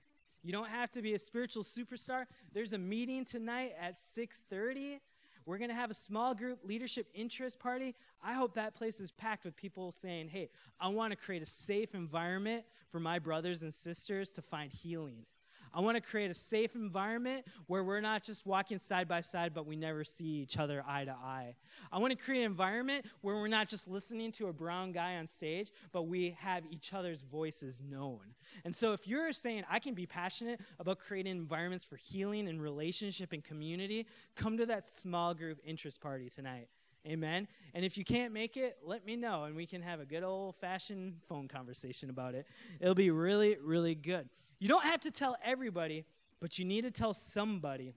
You 0.43 0.51
don't 0.51 0.67
have 0.67 0.91
to 0.91 1.01
be 1.01 1.13
a 1.13 1.19
spiritual 1.19 1.63
superstar. 1.63 2.25
There's 2.53 2.73
a 2.73 2.77
meeting 2.77 3.23
tonight 3.23 3.73
at 3.79 3.95
6:30. 3.97 4.99
We're 5.45 5.57
going 5.57 5.69
to 5.69 5.75
have 5.75 5.89
a 5.89 5.93
small 5.93 6.35
group 6.35 6.59
leadership 6.63 7.07
interest 7.13 7.57
party. 7.57 7.95
I 8.21 8.33
hope 8.33 8.53
that 8.55 8.75
place 8.75 8.99
is 8.99 9.11
packed 9.11 9.45
with 9.45 9.55
people 9.55 9.93
saying, 9.93 10.27
"Hey, 10.27 10.49
I 10.79 10.89
want 10.89 11.11
to 11.11 11.15
create 11.15 11.41
a 11.41 11.45
safe 11.45 11.95
environment 11.95 12.65
for 12.91 12.99
my 12.99 13.19
brothers 13.19 13.63
and 13.63 13.73
sisters 13.73 14.33
to 14.33 14.41
find 14.41 14.71
healing." 14.73 15.25
I 15.73 15.81
want 15.81 15.95
to 15.95 16.01
create 16.01 16.31
a 16.31 16.33
safe 16.33 16.75
environment 16.75 17.45
where 17.67 17.83
we're 17.83 18.01
not 18.01 18.23
just 18.23 18.45
walking 18.45 18.79
side 18.79 19.07
by 19.07 19.21
side, 19.21 19.53
but 19.53 19.65
we 19.65 19.75
never 19.75 20.03
see 20.03 20.25
each 20.25 20.57
other 20.57 20.83
eye 20.87 21.05
to 21.05 21.11
eye. 21.11 21.55
I 21.91 21.99
want 21.99 22.17
to 22.17 22.23
create 22.23 22.41
an 22.41 22.45
environment 22.45 23.05
where 23.21 23.35
we're 23.35 23.47
not 23.47 23.67
just 23.67 23.87
listening 23.87 24.31
to 24.33 24.47
a 24.47 24.53
brown 24.53 24.91
guy 24.91 25.17
on 25.17 25.27
stage, 25.27 25.71
but 25.91 26.03
we 26.03 26.35
have 26.39 26.63
each 26.69 26.93
other's 26.93 27.21
voices 27.21 27.81
known. 27.81 28.21
And 28.65 28.75
so, 28.75 28.93
if 28.93 29.07
you're 29.07 29.31
saying, 29.33 29.63
I 29.69 29.79
can 29.79 29.93
be 29.93 30.05
passionate 30.05 30.59
about 30.79 30.99
creating 30.99 31.31
environments 31.31 31.85
for 31.85 31.95
healing 31.95 32.47
and 32.47 32.61
relationship 32.61 33.33
and 33.33 33.43
community, 33.43 34.07
come 34.35 34.57
to 34.57 34.65
that 34.67 34.87
small 34.87 35.33
group 35.33 35.59
interest 35.63 36.01
party 36.01 36.29
tonight. 36.29 36.67
Amen. 37.07 37.47
And 37.73 37.85
if 37.85 37.97
you 37.97 38.03
can't 38.03 38.33
make 38.33 38.57
it, 38.57 38.77
let 38.83 39.05
me 39.05 39.15
know 39.15 39.45
and 39.45 39.55
we 39.55 39.65
can 39.65 39.81
have 39.81 39.99
a 39.99 40.05
good 40.05 40.23
old 40.23 40.55
fashioned 40.57 41.15
phone 41.27 41.47
conversation 41.47 42.09
about 42.09 42.35
it. 42.35 42.45
It'll 42.81 42.95
be 42.95 43.11
really, 43.11 43.57
really 43.61 43.95
good. 43.95 44.27
You 44.59 44.67
don't 44.67 44.83
have 44.83 45.01
to 45.01 45.11
tell 45.11 45.37
everybody, 45.43 46.05
but 46.39 46.57
you 46.57 46.65
need 46.65 46.81
to 46.81 46.91
tell 46.91 47.13
somebody. 47.13 47.93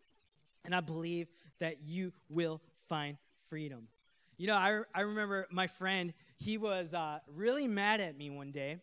And 0.65 0.75
I 0.75 0.81
believe 0.81 1.29
that 1.59 1.83
you 1.83 2.13
will 2.29 2.61
find 2.89 3.17
freedom. 3.49 3.89
You 4.37 4.47
know, 4.47 4.55
I, 4.55 4.81
I 4.95 5.03
remember 5.03 5.47
my 5.51 5.67
friend, 5.67 6.13
he 6.37 6.59
was 6.59 6.95
uh, 6.95 7.19
really 7.35 7.67
mad 7.67 8.01
at 8.01 8.17
me 8.17 8.31
one 8.31 8.53
day. 8.53 8.79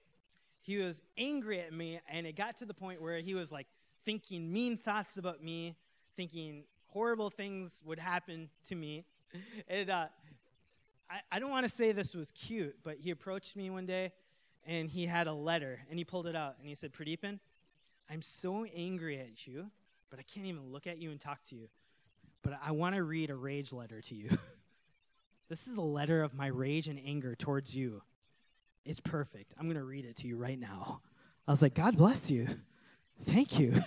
He 0.61 0.77
was 0.77 1.01
angry 1.17 1.59
at 1.59 1.73
me, 1.73 1.99
and 2.09 2.27
it 2.27 2.35
got 2.35 2.57
to 2.57 2.65
the 2.65 2.73
point 2.73 3.01
where 3.01 3.19
he 3.19 3.33
was 3.33 3.51
like 3.51 3.67
thinking 4.05 4.51
mean 4.51 4.77
thoughts 4.77 5.17
about 5.17 5.43
me, 5.43 5.75
thinking 6.15 6.63
horrible 6.87 7.29
things 7.29 7.81
would 7.85 7.99
happen 7.99 8.49
to 8.67 8.75
me. 8.75 9.05
And 9.67 9.89
uh, 9.89 10.07
I, 11.09 11.19
I 11.31 11.39
don't 11.39 11.49
want 11.49 11.65
to 11.65 11.71
say 11.71 11.91
this 11.91 12.15
was 12.15 12.31
cute, 12.31 12.77
but 12.83 12.97
he 12.97 13.11
approached 13.11 13.55
me 13.55 13.69
one 13.69 13.85
day 13.85 14.13
and 14.65 14.89
he 14.89 15.05
had 15.05 15.27
a 15.27 15.33
letter 15.33 15.79
and 15.89 15.99
he 15.99 16.05
pulled 16.05 16.27
it 16.27 16.35
out 16.35 16.55
and 16.59 16.67
he 16.67 16.75
said, 16.75 16.93
Pradeepan, 16.93 17.39
I'm 18.09 18.21
so 18.21 18.65
angry 18.75 19.19
at 19.19 19.47
you, 19.47 19.69
but 20.09 20.19
I 20.19 20.23
can't 20.23 20.45
even 20.45 20.71
look 20.71 20.87
at 20.87 20.97
you 20.97 21.11
and 21.11 21.19
talk 21.19 21.43
to 21.49 21.55
you. 21.55 21.67
But 22.41 22.59
I 22.63 22.71
want 22.71 22.95
to 22.95 23.03
read 23.03 23.29
a 23.29 23.35
rage 23.35 23.73
letter 23.73 24.01
to 24.01 24.15
you. 24.15 24.29
this 25.49 25.67
is 25.67 25.75
a 25.75 25.81
letter 25.81 26.23
of 26.23 26.33
my 26.33 26.47
rage 26.47 26.87
and 26.87 26.99
anger 27.05 27.35
towards 27.35 27.75
you. 27.75 28.01
It's 28.85 29.01
perfect. 29.01 29.53
I'm 29.57 29.65
going 29.65 29.77
to 29.77 29.83
read 29.83 30.05
it 30.05 30.15
to 30.17 30.27
you 30.27 30.37
right 30.37 30.59
now. 30.59 31.01
I 31.47 31.51
was 31.51 31.61
like, 31.61 31.73
God 31.73 31.97
bless 31.97 32.31
you. 32.31 32.47
Thank 33.25 33.59
you. 33.59 33.81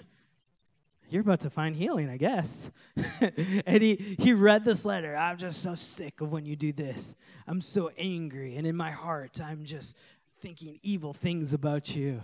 You're 1.11 1.22
about 1.22 1.40
to 1.40 1.50
find 1.50 1.74
healing, 1.74 2.09
I 2.09 2.16
guess. 2.16 2.70
and 3.66 3.83
he, 3.83 4.16
he 4.18 4.33
read 4.33 4.64
this 4.64 4.85
letter. 4.85 5.16
I'm 5.16 5.38
just 5.38 5.61
so 5.61 5.74
sick 5.74 6.20
of 6.20 6.30
when 6.30 6.44
you 6.44 6.54
do 6.54 6.72
this. 6.72 7.16
I'm 7.48 7.61
so 7.61 7.90
angry. 7.98 8.56
And 8.56 8.66
in 8.66 8.76
my 8.76 8.92
heart, 8.92 9.40
I'm 9.40 9.64
just 9.64 9.96
thinking 10.40 10.79
evil 10.83 11.12
things 11.12 11.53
about 11.53 11.94
you. 11.94 12.20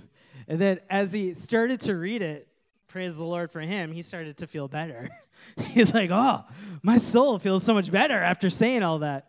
And 0.48 0.60
then 0.60 0.80
as 0.90 1.12
he 1.12 1.34
started 1.34 1.80
to 1.82 1.94
read 1.94 2.22
it, 2.22 2.48
praise 2.88 3.16
the 3.16 3.24
Lord 3.24 3.50
for 3.50 3.60
him, 3.60 3.92
he 3.92 4.02
started 4.02 4.38
to 4.38 4.46
feel 4.46 4.68
better. 4.68 5.10
He's 5.72 5.92
like, 5.92 6.10
oh, 6.10 6.44
my 6.82 6.98
soul 6.98 7.38
feels 7.38 7.62
so 7.62 7.74
much 7.74 7.90
better 7.90 8.14
after 8.14 8.50
saying 8.50 8.82
all 8.82 9.00
that. 9.00 9.28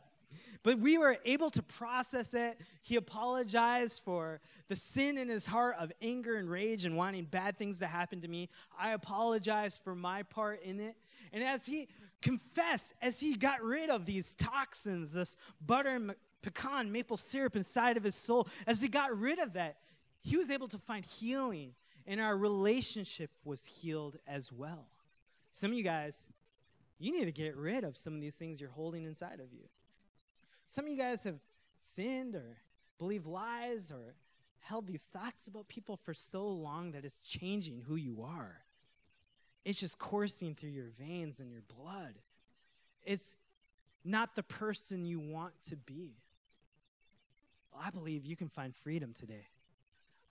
But 0.64 0.80
we 0.80 0.98
were 0.98 1.18
able 1.24 1.50
to 1.52 1.64
process 1.64 2.34
it. 2.34 2.60
He 2.82 2.98
apologized 2.98 4.02
for 4.04 4.42
the 4.68 4.76
sin 4.76 5.18
in 5.18 5.30
his 5.30 5.46
heart 5.46 5.76
of 5.80 5.92
anger 6.02 6.36
and 6.36 6.50
rage 6.50 6.86
and 6.86 6.98
wanting 6.98 7.26
bad 7.26 7.58
things 7.58 7.80
to 7.80 7.88
happen 7.88 8.22
to 8.22 8.28
me. 8.28 8.50
I 8.78 8.92
apologized 8.92 9.82
for 9.82 9.96
my 9.96 10.24
part 10.24 10.62
in 10.64 10.80
it. 10.80 10.96
And 11.32 11.44
as 11.44 11.66
he 11.66 11.88
confessed, 12.22 12.94
as 13.02 13.20
he 13.20 13.36
got 13.36 13.64
rid 13.64 13.90
of 13.90 14.06
these 14.06 14.34
toxins, 14.36 15.12
this 15.12 15.38
butter 15.66 16.16
pecan 16.42 16.92
maple 16.92 17.18
syrup 17.18 17.56
inside 17.56 17.98
of 17.98 18.04
his 18.04 18.16
soul, 18.16 18.48
as 18.66 18.82
he 18.82 18.88
got 18.88 19.18
rid 19.18 19.40
of 19.40 19.54
that, 19.54 19.78
he 20.22 20.38
was 20.38 20.50
able 20.50 20.68
to 20.70 20.78
find 20.78 21.06
healing, 21.06 21.74
and 22.06 22.20
our 22.20 22.38
relationship 22.38 23.32
was 23.44 23.66
healed 23.66 24.18
as 24.28 24.52
well. 24.52 24.88
Some 25.50 25.72
of 25.72 25.78
you 25.78 25.84
guys, 25.84 26.28
you 27.00 27.12
need 27.12 27.26
to 27.26 27.32
get 27.32 27.56
rid 27.56 27.84
of 27.84 27.96
some 27.96 28.16
of 28.16 28.22
these 28.22 28.36
things 28.36 28.60
you're 28.60 28.70
holding 28.70 29.04
inside 29.04 29.40
of 29.40 29.54
you. 29.54 29.68
Some 30.66 30.86
of 30.86 30.92
you 30.92 30.98
guys 30.98 31.24
have 31.24 31.40
sinned 31.80 32.36
or 32.36 32.58
believed 32.98 33.26
lies 33.26 33.92
or 33.92 34.16
held 34.60 34.88
these 34.88 35.04
thoughts 35.04 35.48
about 35.48 35.68
people 35.68 35.96
for 35.96 36.14
so 36.14 36.48
long 36.48 36.92
that 36.92 37.06
it's 37.06 37.20
changing 37.20 37.84
who 37.88 37.96
you 37.96 38.24
are. 38.24 38.58
It's 39.64 39.80
just 39.80 40.00
coursing 40.00 40.56
through 40.56 40.72
your 40.72 40.90
veins 41.00 41.40
and 41.40 41.52
your 41.52 41.62
blood. 41.62 42.16
It's 43.04 43.38
not 44.04 44.36
the 44.36 44.44
person 44.44 45.06
you 45.06 45.20
want 45.20 45.54
to 45.70 45.76
be. 45.76 46.16
Well, 47.78 47.86
I 47.86 47.92
believe 47.92 48.26
you 48.26 48.36
can 48.36 48.50
find 48.50 48.76
freedom 48.76 49.14
today. 49.14 49.46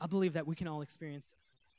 I 0.00 0.06
believe 0.08 0.32
that 0.32 0.48
we 0.48 0.56
can 0.56 0.66
all 0.66 0.82
experience 0.82 1.36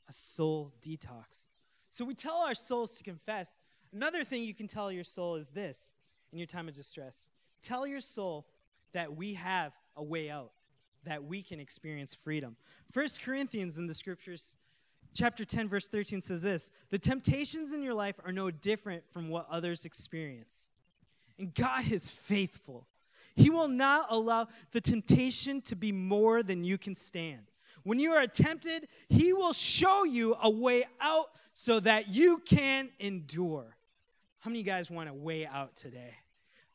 a 0.08 0.12
soul 0.14 0.72
detox. 0.80 1.46
So 1.90 2.06
we 2.06 2.14
tell 2.14 2.36
our 2.36 2.54
souls 2.54 2.96
to 2.96 3.04
confess. 3.04 3.58
Another 3.92 4.24
thing 4.24 4.44
you 4.44 4.54
can 4.54 4.66
tell 4.66 4.90
your 4.90 5.04
soul 5.04 5.34
is 5.34 5.48
this 5.48 5.92
in 6.32 6.38
your 6.38 6.46
time 6.46 6.68
of 6.68 6.74
distress 6.74 7.28
tell 7.60 7.86
your 7.86 8.00
soul 8.00 8.46
that 8.92 9.16
we 9.16 9.34
have 9.34 9.72
a 9.96 10.02
way 10.02 10.30
out, 10.30 10.52
that 11.04 11.24
we 11.24 11.42
can 11.42 11.60
experience 11.60 12.14
freedom. 12.14 12.56
First 12.90 13.20
Corinthians 13.20 13.76
in 13.76 13.86
the 13.86 13.94
scriptures, 13.94 14.54
chapter 15.12 15.44
10, 15.44 15.68
verse 15.68 15.86
13 15.86 16.22
says 16.22 16.40
this 16.40 16.70
The 16.88 16.98
temptations 16.98 17.72
in 17.72 17.82
your 17.82 17.94
life 17.94 18.18
are 18.24 18.32
no 18.32 18.50
different 18.50 19.04
from 19.10 19.28
what 19.28 19.46
others 19.50 19.84
experience. 19.84 20.66
And 21.38 21.54
God 21.54 21.90
is 21.90 22.10
faithful. 22.10 22.86
He 23.38 23.50
will 23.50 23.68
not 23.68 24.08
allow 24.10 24.48
the 24.72 24.80
temptation 24.80 25.60
to 25.62 25.76
be 25.76 25.92
more 25.92 26.42
than 26.42 26.64
you 26.64 26.76
can 26.76 26.96
stand. 26.96 27.52
When 27.84 28.00
you 28.00 28.10
are 28.10 28.26
tempted, 28.26 28.88
he 29.08 29.32
will 29.32 29.52
show 29.52 30.02
you 30.02 30.36
a 30.42 30.50
way 30.50 30.84
out 31.00 31.30
so 31.52 31.78
that 31.78 32.08
you 32.08 32.42
can 32.44 32.88
endure. 32.98 33.76
How 34.40 34.50
many 34.50 34.58
of 34.58 34.66
you 34.66 34.72
guys 34.72 34.90
want 34.90 35.08
a 35.08 35.14
way 35.14 35.46
out 35.46 35.76
today? 35.76 36.14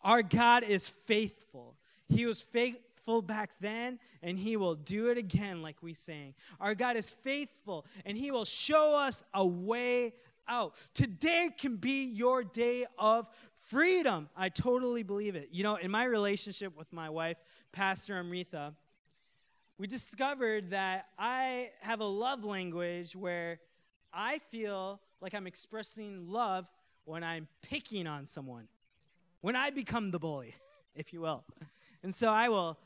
Our 0.01 0.23
God 0.23 0.63
is 0.63 0.87
faithful. 0.87 1.75
He 2.07 2.25
was 2.25 2.41
faithful 2.41 3.21
back 3.21 3.49
then, 3.59 3.99
and 4.21 4.39
He 4.39 4.55
will 4.55 4.75
do 4.75 5.07
it 5.07 5.17
again, 5.17 5.61
like 5.61 5.75
we 5.81 5.93
sang. 5.93 6.33
Our 6.61 6.75
God 6.75 6.95
is 6.95 7.09
faithful, 7.09 7.85
and 8.05 8.17
He 8.17 8.31
will 8.31 8.45
show 8.45 8.97
us 8.97 9.21
a 9.33 9.45
way 9.45 10.13
out. 10.47 10.75
Today 10.93 11.49
can 11.57 11.75
be 11.75 12.05
your 12.05 12.43
day 12.43 12.85
of 12.97 13.29
freedom. 13.73 14.29
I 14.37 14.49
totally 14.49 15.01
believe 15.01 15.35
it. 15.35 15.49
You 15.51 15.63
know, 15.63 15.77
in 15.77 15.89
my 15.89 16.03
relationship 16.03 16.77
with 16.77 16.93
my 16.93 17.09
wife, 17.09 17.37
Pastor 17.71 18.15
Amrita, 18.19 18.71
we 19.79 19.87
discovered 19.87 20.69
that 20.69 21.07
I 21.17 21.71
have 21.81 21.99
a 21.99 22.05
love 22.05 22.43
language 22.43 23.15
where 23.15 23.59
I 24.13 24.37
feel 24.51 24.99
like 25.21 25.33
I'm 25.33 25.47
expressing 25.47 26.29
love 26.29 26.69
when 27.05 27.23
I'm 27.23 27.47
picking 27.63 28.05
on 28.05 28.27
someone, 28.27 28.67
when 29.41 29.55
I 29.55 29.71
become 29.71 30.11
the 30.11 30.19
bully, 30.19 30.53
if 30.95 31.11
you 31.11 31.21
will. 31.21 31.43
And 32.03 32.13
so 32.13 32.29
I 32.29 32.49
will 32.49 32.77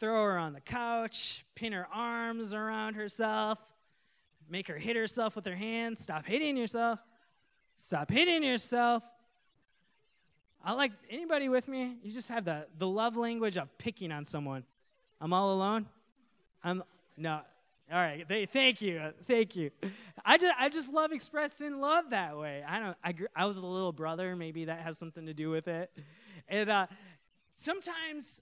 throw 0.00 0.24
her 0.24 0.38
on 0.38 0.54
the 0.54 0.60
couch, 0.60 1.44
pin 1.54 1.72
her 1.72 1.86
arms 1.94 2.52
around 2.52 2.94
herself, 2.94 3.60
make 4.50 4.66
her 4.66 4.76
hit 4.76 4.96
herself 4.96 5.36
with 5.36 5.46
her 5.46 5.54
hands. 5.54 6.02
Stop 6.02 6.26
hitting 6.26 6.56
yourself. 6.56 6.98
Stop 7.76 8.10
hitting 8.10 8.42
yourself. 8.42 9.04
I 10.64 10.72
like 10.72 10.92
anybody 11.10 11.48
with 11.48 11.68
me? 11.68 11.96
You 12.02 12.12
just 12.12 12.28
have 12.28 12.44
the, 12.44 12.66
the 12.78 12.88
love 12.88 13.16
language 13.16 13.56
of 13.56 13.76
picking 13.78 14.10
on 14.12 14.24
someone. 14.24 14.64
I'm 15.20 15.32
all 15.32 15.52
alone. 15.54 15.86
I'm 16.62 16.82
no. 17.16 17.40
All 17.90 17.98
right. 17.98 18.26
They, 18.28 18.46
thank 18.46 18.82
you. 18.82 19.00
Thank 19.28 19.54
you. 19.54 19.70
I 20.24 20.38
just 20.38 20.54
I 20.58 20.68
just 20.68 20.92
love 20.92 21.12
expressing 21.12 21.80
love 21.80 22.10
that 22.10 22.36
way. 22.36 22.64
I 22.66 22.80
don't. 22.80 22.96
I 23.02 23.14
I 23.42 23.46
was 23.46 23.56
a 23.56 23.64
little 23.64 23.92
brother. 23.92 24.34
Maybe 24.34 24.64
that 24.64 24.80
has 24.80 24.98
something 24.98 25.26
to 25.26 25.34
do 25.34 25.50
with 25.50 25.68
it. 25.68 25.90
And 26.48 26.68
uh, 26.68 26.86
sometimes 27.54 28.40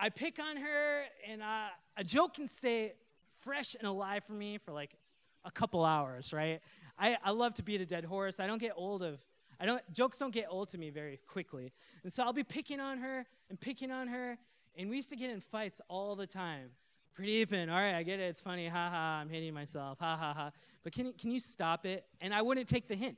I 0.00 0.08
pick 0.08 0.38
on 0.38 0.56
her, 0.56 1.02
and 1.28 1.42
uh, 1.42 1.68
a 1.96 2.04
joke 2.04 2.34
can 2.34 2.48
stay 2.48 2.94
fresh 3.42 3.74
and 3.74 3.86
alive 3.86 4.24
for 4.24 4.32
me 4.32 4.58
for 4.58 4.72
like 4.72 4.96
a 5.44 5.50
couple 5.50 5.84
hours. 5.84 6.32
Right. 6.32 6.60
I 6.98 7.18
I 7.22 7.32
love 7.32 7.54
to 7.54 7.62
beat 7.62 7.82
a 7.82 7.86
dead 7.86 8.06
horse. 8.06 8.40
I 8.40 8.46
don't 8.46 8.60
get 8.60 8.72
old 8.76 9.02
of 9.02 9.20
I 9.58 9.66
don't 9.66 9.82
jokes 9.92 10.18
don't 10.18 10.32
get 10.32 10.46
old 10.50 10.68
to 10.70 10.78
me 10.78 10.90
very 10.90 11.18
quickly. 11.26 11.72
And 12.02 12.12
so 12.12 12.22
I'll 12.22 12.32
be 12.32 12.44
picking 12.44 12.80
on 12.80 12.98
her 12.98 13.26
and 13.48 13.60
picking 13.60 13.90
on 13.90 14.08
her, 14.08 14.38
and 14.76 14.90
we 14.90 14.96
used 14.96 15.10
to 15.10 15.16
get 15.16 15.30
in 15.30 15.40
fights 15.40 15.80
all 15.88 16.16
the 16.16 16.26
time. 16.26 16.70
Pretty 17.14 17.46
Pradeepan, 17.46 17.70
all 17.70 17.76
right, 17.76 17.94
I 17.94 18.02
get 18.02 18.20
it, 18.20 18.24
it's 18.24 18.42
funny, 18.42 18.68
ha 18.68 18.90
ha, 18.90 19.20
I'm 19.22 19.30
hitting 19.30 19.54
myself, 19.54 19.98
ha 19.98 20.16
ha 20.18 20.34
ha. 20.34 20.50
But 20.84 20.92
can, 20.92 21.14
can 21.14 21.30
you 21.30 21.40
stop 21.40 21.86
it? 21.86 22.04
And 22.20 22.34
I 22.34 22.42
wouldn't 22.42 22.68
take 22.68 22.88
the 22.88 22.94
hint. 22.94 23.16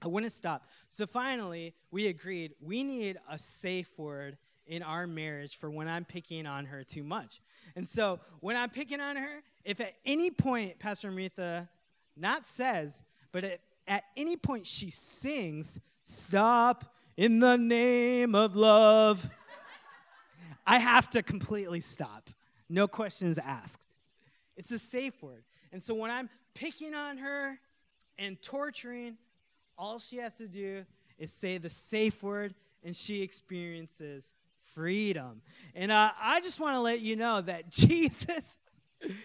I 0.00 0.08
wouldn't 0.08 0.32
stop. 0.32 0.66
So 0.88 1.06
finally, 1.06 1.74
we 1.90 2.06
agreed 2.06 2.54
we 2.60 2.82
need 2.82 3.18
a 3.30 3.38
safe 3.38 3.90
word 3.98 4.38
in 4.66 4.82
our 4.82 5.06
marriage 5.06 5.56
for 5.56 5.70
when 5.70 5.88
I'm 5.88 6.04
picking 6.04 6.46
on 6.46 6.66
her 6.66 6.82
too 6.82 7.02
much. 7.02 7.40
And 7.76 7.86
so 7.86 8.20
when 8.40 8.56
I'm 8.56 8.70
picking 8.70 9.00
on 9.00 9.16
her, 9.16 9.42
if 9.64 9.80
at 9.80 9.94
any 10.04 10.30
point 10.30 10.78
Pastor 10.78 11.10
Amitha 11.10 11.68
not 12.16 12.46
says, 12.46 13.02
but 13.32 13.44
at 13.44 13.60
at 13.86 14.04
any 14.16 14.36
point 14.36 14.66
she 14.66 14.90
sings, 14.90 15.80
Stop 16.02 16.94
in 17.16 17.40
the 17.40 17.56
name 17.56 18.34
of 18.34 18.56
love, 18.56 19.28
I 20.66 20.78
have 20.78 21.08
to 21.10 21.22
completely 21.22 21.80
stop. 21.80 22.30
No 22.68 22.88
questions 22.88 23.38
asked. 23.38 23.86
It's 24.56 24.70
a 24.70 24.78
safe 24.78 25.22
word. 25.22 25.44
And 25.72 25.82
so 25.82 25.94
when 25.94 26.10
I'm 26.10 26.28
picking 26.54 26.94
on 26.94 27.18
her 27.18 27.58
and 28.18 28.40
torturing, 28.42 29.16
all 29.78 29.98
she 29.98 30.16
has 30.16 30.36
to 30.38 30.48
do 30.48 30.84
is 31.18 31.32
say 31.32 31.58
the 31.58 31.68
safe 31.68 32.22
word 32.22 32.54
and 32.84 32.94
she 32.94 33.22
experiences 33.22 34.34
freedom. 34.74 35.42
And 35.74 35.90
uh, 35.92 36.10
I 36.20 36.40
just 36.40 36.60
want 36.60 36.74
to 36.74 36.80
let 36.80 37.00
you 37.00 37.16
know 37.16 37.40
that 37.42 37.70
Jesus, 37.70 38.58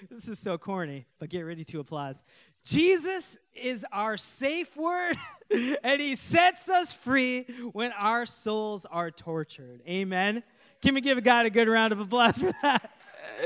this 0.10 0.28
is 0.28 0.40
so 0.40 0.58
corny, 0.58 1.06
but 1.20 1.30
get 1.30 1.42
ready 1.42 1.64
to 1.66 1.80
applause. 1.80 2.24
Jesus 2.64 3.38
is 3.54 3.86
our 3.92 4.18
safe 4.18 4.76
word, 4.78 5.18
and 5.84 6.02
he 6.02 6.16
sets 6.16 6.70
us 6.70 6.94
free 6.94 7.44
when 7.72 7.92
our 7.94 8.26
souls 8.26 8.86
are 8.86 9.12
tortured. 9.12 9.82
Amen. 9.88 10.44
Can 10.82 10.94
we 10.96 11.02
give 11.02 11.24
God 11.24 11.46
a 11.46 11.50
good 11.50 11.68
round 11.68 11.94
of 11.94 12.00
applause 12.00 12.38
for 12.38 12.54
that? 12.62 12.92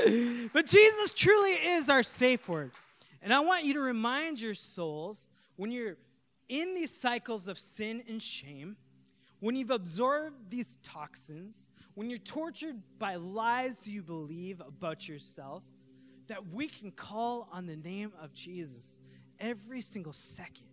but 0.52 0.66
Jesus 0.66 1.14
truly 1.14 1.52
is 1.52 1.90
our 1.90 2.02
safe 2.02 2.48
word. 2.48 2.72
And 3.22 3.32
I 3.32 3.40
want 3.40 3.64
you 3.64 3.74
to 3.74 3.80
remind 3.80 4.40
your 4.40 4.54
souls 4.54 5.28
when 5.56 5.70
you're 5.70 5.96
in 6.48 6.74
these 6.74 6.90
cycles 6.90 7.48
of 7.48 7.58
sin 7.58 8.02
and 8.08 8.22
shame, 8.22 8.76
when 9.40 9.56
you've 9.56 9.70
absorbed 9.70 10.50
these 10.50 10.78
toxins, 10.82 11.68
when 11.94 12.08
you're 12.08 12.18
tortured 12.18 12.76
by 12.98 13.16
lies 13.16 13.86
you 13.86 14.02
believe 14.02 14.60
about 14.60 15.08
yourself, 15.08 15.62
that 16.28 16.48
we 16.52 16.68
can 16.68 16.90
call 16.90 17.48
on 17.52 17.66
the 17.66 17.76
name 17.76 18.12
of 18.20 18.32
Jesus 18.32 18.98
every 19.38 19.80
single 19.80 20.12
second, 20.12 20.66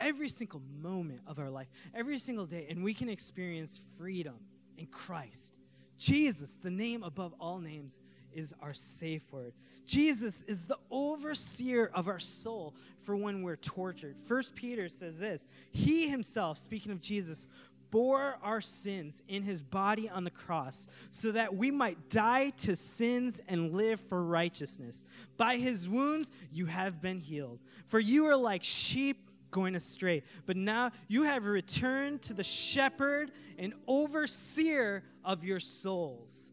every 0.00 0.28
single 0.28 0.62
moment 0.80 1.20
of 1.26 1.38
our 1.38 1.50
life, 1.50 1.68
every 1.94 2.18
single 2.18 2.46
day, 2.46 2.66
and 2.68 2.82
we 2.82 2.94
can 2.94 3.08
experience 3.08 3.80
freedom 3.98 4.36
in 4.76 4.86
Christ. 4.86 5.54
Jesus, 5.98 6.56
the 6.62 6.70
name 6.70 7.02
above 7.02 7.34
all 7.38 7.58
names, 7.58 7.98
is 8.32 8.54
our 8.62 8.74
safe 8.74 9.22
word. 9.30 9.52
Jesus 9.86 10.42
is 10.46 10.66
the 10.66 10.78
overseer 10.90 11.90
of 11.94 12.08
our 12.08 12.18
soul 12.18 12.74
for 13.02 13.16
when 13.16 13.42
we're 13.42 13.56
tortured. 13.56 14.16
First 14.26 14.54
Peter 14.54 14.88
says 14.88 15.18
this 15.18 15.46
He 15.70 16.08
himself, 16.08 16.58
speaking 16.58 16.92
of 16.92 17.00
Jesus, 17.00 17.46
bore 17.92 18.38
our 18.42 18.60
sins 18.60 19.22
in 19.28 19.44
his 19.44 19.62
body 19.62 20.08
on 20.08 20.24
the 20.24 20.30
cross 20.30 20.88
so 21.12 21.30
that 21.30 21.54
we 21.54 21.70
might 21.70 22.10
die 22.10 22.50
to 22.50 22.74
sins 22.74 23.40
and 23.46 23.74
live 23.74 24.00
for 24.08 24.24
righteousness. 24.24 25.04
By 25.36 25.58
his 25.58 25.88
wounds 25.88 26.32
you 26.50 26.66
have 26.66 27.00
been 27.00 27.20
healed. 27.20 27.60
For 27.86 28.00
you 28.00 28.26
are 28.26 28.34
like 28.34 28.64
sheep 28.64 29.28
going 29.52 29.74
astray, 29.74 30.22
but 30.46 30.56
now 30.56 30.90
you 31.06 31.24
have 31.24 31.44
returned 31.44 32.22
to 32.22 32.32
the 32.32 32.42
shepherd 32.42 33.30
and 33.58 33.74
overseer 33.86 35.04
of 35.22 35.44
your 35.44 35.60
souls. 35.60 36.50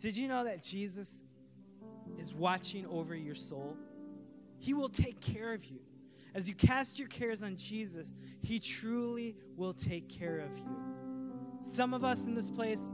Did 0.00 0.16
you 0.16 0.28
know 0.28 0.44
that 0.44 0.62
Jesus 0.62 1.22
is 2.18 2.34
watching 2.34 2.86
over 2.86 3.16
your 3.16 3.34
soul? 3.34 3.78
He 4.58 4.74
will 4.74 4.90
take 4.90 5.20
care 5.20 5.54
of 5.54 5.64
you. 5.64 5.80
As 6.34 6.48
you 6.48 6.54
cast 6.54 6.98
your 6.98 7.08
cares 7.08 7.42
on 7.42 7.56
Jesus, 7.56 8.14
He 8.40 8.58
truly 8.58 9.36
will 9.56 9.74
take 9.74 10.08
care 10.08 10.38
of 10.38 10.56
you. 10.56 10.76
Some 11.62 11.94
of 11.94 12.04
us 12.04 12.26
in 12.26 12.34
this 12.34 12.50
place, 12.50 12.90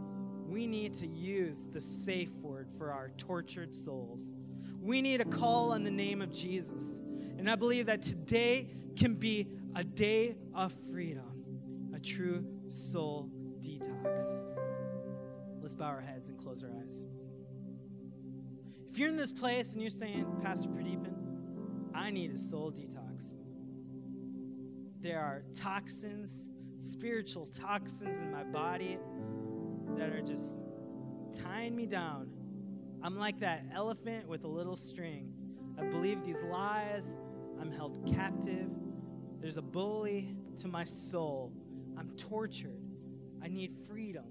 we 0.47 0.67
need 0.67 0.95
to 0.95 1.07
use 1.07 1.67
the 1.73 1.81
safe 1.81 2.33
word 2.41 2.69
for 2.77 2.91
our 2.91 3.11
tortured 3.17 3.75
souls. 3.75 4.33
We 4.81 5.03
need 5.03 5.21
a 5.21 5.25
call 5.25 5.73
on 5.73 5.85
the 5.85 5.91
name 5.91 6.23
of 6.23 6.33
Jesus. 6.33 7.03
And 7.39 7.49
I 7.49 7.55
believe 7.55 7.87
that 7.87 8.03
today 8.03 8.69
can 8.97 9.15
be 9.15 9.49
a 9.77 9.85
day 9.85 10.37
of 10.55 10.73
freedom, 10.91 11.93
a 11.95 12.01
true 12.01 12.45
soul 12.67 13.31
detox. 13.61 14.43
Let's 15.61 15.75
bow 15.75 15.87
our 15.87 16.01
heads 16.01 16.29
and 16.29 16.39
close 16.39 16.65
our 16.65 16.71
eyes. 16.71 17.07
If 18.91 18.99
you're 18.99 19.11
in 19.11 19.17
this 19.17 19.33
place 19.33 19.75
and 19.75 19.83
you're 19.83 19.91
saying, 19.91 20.27
Pastor 20.43 20.69
Pradeepan, 20.71 21.18
I 22.09 22.11
need 22.11 22.33
a 22.33 22.39
soul 22.39 22.73
detox. 22.73 23.35
There 25.03 25.21
are 25.21 25.43
toxins, 25.55 26.49
spiritual 26.79 27.45
toxins 27.45 28.23
in 28.23 28.33
my 28.33 28.45
body 28.45 28.97
that 29.99 30.09
are 30.09 30.23
just 30.23 30.57
tying 31.43 31.77
me 31.77 31.85
down. 31.85 32.31
I'm 33.03 33.19
like 33.19 33.39
that 33.41 33.67
elephant 33.75 34.27
with 34.27 34.45
a 34.45 34.49
little 34.49 34.75
string. 34.75 35.35
I 35.79 35.85
believe 35.85 36.25
these 36.25 36.43
lies. 36.45 37.15
I'm 37.61 37.71
held 37.71 38.11
captive. 38.11 38.71
There's 39.43 39.59
a 39.59 39.63
bully 39.63 40.35
to 40.63 40.67
my 40.67 40.85
soul. 40.85 41.53
I'm 41.99 42.09
tortured. 42.17 42.81
I 43.43 43.49
need 43.49 43.75
freedom. 43.87 44.25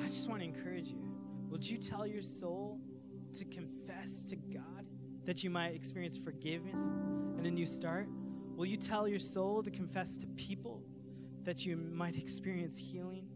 I 0.00 0.06
just 0.06 0.28
want 0.28 0.40
to 0.40 0.44
encourage 0.44 0.88
you. 0.88 1.04
Would 1.50 1.64
you 1.64 1.78
tell 1.78 2.04
your 2.04 2.22
soul 2.22 2.80
to 3.38 3.44
confess 3.44 4.24
to 4.24 4.34
God 4.34 4.79
that 5.26 5.44
you 5.44 5.50
might 5.50 5.74
experience 5.74 6.16
forgiveness 6.16 6.80
and 7.36 7.46
a 7.46 7.50
new 7.50 7.66
start? 7.66 8.08
Will 8.56 8.66
you 8.66 8.76
tell 8.76 9.08
your 9.08 9.18
soul 9.18 9.62
to 9.62 9.70
confess 9.70 10.16
to 10.18 10.26
people 10.28 10.82
that 11.44 11.64
you 11.64 11.76
might 11.76 12.16
experience 12.16 12.76
healing? 12.76 13.26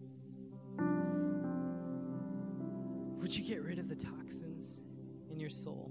Would 3.20 3.34
you 3.36 3.44
get 3.44 3.62
rid 3.62 3.78
of 3.78 3.88
the 3.88 3.94
toxins 3.94 4.80
in 5.30 5.40
your 5.40 5.48
soul? 5.48 5.90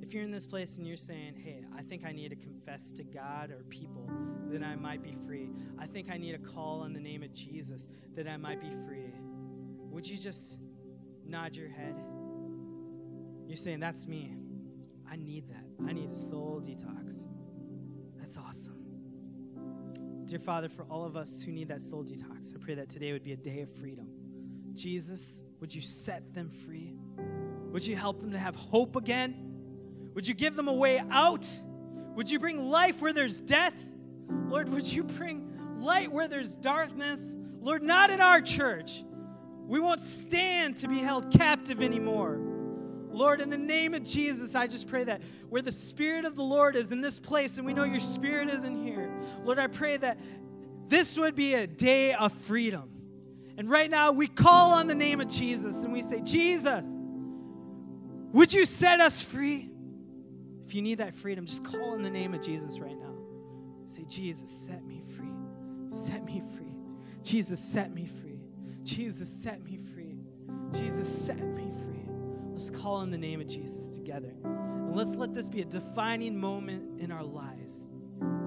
If 0.00 0.12
you're 0.12 0.22
in 0.22 0.30
this 0.30 0.46
place 0.46 0.78
and 0.78 0.86
you're 0.86 0.96
saying, 0.96 1.34
hey, 1.42 1.64
I 1.76 1.82
think 1.82 2.04
I 2.04 2.12
need 2.12 2.28
to 2.28 2.36
confess 2.36 2.92
to 2.92 3.02
God 3.02 3.50
or 3.50 3.64
people 3.70 4.08
that 4.50 4.62
I 4.62 4.76
might 4.76 5.02
be 5.02 5.16
free, 5.26 5.50
I 5.78 5.86
think 5.86 6.10
I 6.10 6.18
need 6.18 6.32
to 6.32 6.38
call 6.38 6.82
on 6.82 6.92
the 6.92 7.00
name 7.00 7.22
of 7.22 7.32
Jesus 7.32 7.88
that 8.14 8.28
I 8.28 8.36
might 8.36 8.60
be 8.60 8.70
free, 8.86 9.12
would 9.90 10.06
you 10.06 10.16
just 10.16 10.58
nod 11.26 11.56
your 11.56 11.68
head? 11.68 11.96
You're 13.46 13.56
saying, 13.56 13.80
that's 13.80 14.06
me. 14.06 14.36
I 15.10 15.16
need 15.16 15.48
that. 15.48 15.64
I 15.88 15.92
need 15.92 16.10
a 16.10 16.16
soul 16.16 16.62
detox. 16.64 17.24
That's 18.18 18.36
awesome. 18.36 18.84
Dear 20.24 20.38
Father, 20.38 20.68
for 20.68 20.84
all 20.84 21.04
of 21.04 21.16
us 21.16 21.42
who 21.42 21.52
need 21.52 21.68
that 21.68 21.82
soul 21.82 22.02
detox, 22.02 22.54
I 22.54 22.58
pray 22.58 22.74
that 22.74 22.88
today 22.88 23.12
would 23.12 23.22
be 23.22 23.32
a 23.32 23.36
day 23.36 23.60
of 23.60 23.70
freedom. 23.74 24.08
Jesus, 24.74 25.42
would 25.60 25.74
you 25.74 25.82
set 25.82 26.34
them 26.34 26.50
free? 26.50 26.96
Would 27.70 27.86
you 27.86 27.96
help 27.96 28.20
them 28.20 28.32
to 28.32 28.38
have 28.38 28.56
hope 28.56 28.96
again? 28.96 29.34
Would 30.14 30.26
you 30.26 30.34
give 30.34 30.56
them 30.56 30.68
a 30.68 30.72
way 30.72 31.02
out? 31.10 31.46
Would 32.14 32.30
you 32.30 32.38
bring 32.38 32.70
life 32.70 33.02
where 33.02 33.12
there's 33.12 33.40
death? 33.40 33.74
Lord, 34.48 34.68
would 34.68 34.90
you 34.90 35.04
bring 35.04 35.50
light 35.78 36.10
where 36.10 36.28
there's 36.28 36.56
darkness? 36.56 37.36
Lord, 37.60 37.82
not 37.82 38.10
in 38.10 38.20
our 38.20 38.40
church. 38.40 39.04
We 39.66 39.80
won't 39.80 40.00
stand 40.00 40.76
to 40.78 40.88
be 40.88 40.98
held 40.98 41.32
captive 41.32 41.82
anymore. 41.82 42.38
Lord, 43.14 43.40
in 43.40 43.48
the 43.48 43.58
name 43.58 43.94
of 43.94 44.02
Jesus, 44.02 44.54
I 44.54 44.66
just 44.66 44.88
pray 44.88 45.04
that 45.04 45.22
where 45.48 45.62
the 45.62 45.72
Spirit 45.72 46.24
of 46.24 46.34
the 46.34 46.42
Lord 46.42 46.76
is 46.76 46.92
in 46.92 47.00
this 47.00 47.18
place, 47.18 47.56
and 47.58 47.66
we 47.66 47.72
know 47.72 47.84
your 47.84 48.00
Spirit 48.00 48.48
is 48.48 48.64
in 48.64 48.74
here, 48.74 49.10
Lord, 49.44 49.58
I 49.58 49.68
pray 49.68 49.96
that 49.96 50.18
this 50.88 51.18
would 51.18 51.34
be 51.34 51.54
a 51.54 51.66
day 51.66 52.12
of 52.12 52.32
freedom. 52.32 52.90
And 53.56 53.70
right 53.70 53.88
now, 53.88 54.10
we 54.12 54.26
call 54.26 54.72
on 54.72 54.88
the 54.88 54.94
name 54.94 55.20
of 55.20 55.28
Jesus 55.28 55.84
and 55.84 55.92
we 55.92 56.02
say, 56.02 56.20
Jesus, 56.20 56.84
would 58.32 58.52
you 58.52 58.64
set 58.64 59.00
us 59.00 59.22
free? 59.22 59.70
If 60.66 60.74
you 60.74 60.82
need 60.82 60.98
that 60.98 61.14
freedom, 61.14 61.46
just 61.46 61.64
call 61.64 61.92
on 61.92 62.02
the 62.02 62.10
name 62.10 62.34
of 62.34 62.40
Jesus 62.40 62.80
right 62.80 62.98
now. 62.98 63.14
Say, 63.84 64.04
Jesus, 64.08 64.50
set 64.50 64.84
me 64.84 65.02
free. 65.16 65.30
Set 65.90 66.24
me 66.24 66.42
free. 66.56 66.74
Jesus, 67.22 67.60
set 67.60 67.94
me 67.94 68.06
free. 68.06 68.40
Jesus, 68.82 69.28
set 69.28 69.62
me 69.62 69.78
free. 69.94 70.16
Jesus, 70.72 71.08
set 71.08 71.40
me 71.40 71.62
free. 71.62 71.73
Let's 72.54 72.70
call 72.70 72.94
on 72.94 73.10
the 73.10 73.18
name 73.18 73.40
of 73.40 73.48
Jesus 73.48 73.90
together. 73.90 74.32
And 74.44 74.94
let's 74.94 75.16
let 75.16 75.34
this 75.34 75.48
be 75.48 75.62
a 75.62 75.64
defining 75.64 76.38
moment 76.38 77.00
in 77.00 77.10
our 77.10 77.24
lives 77.24 77.84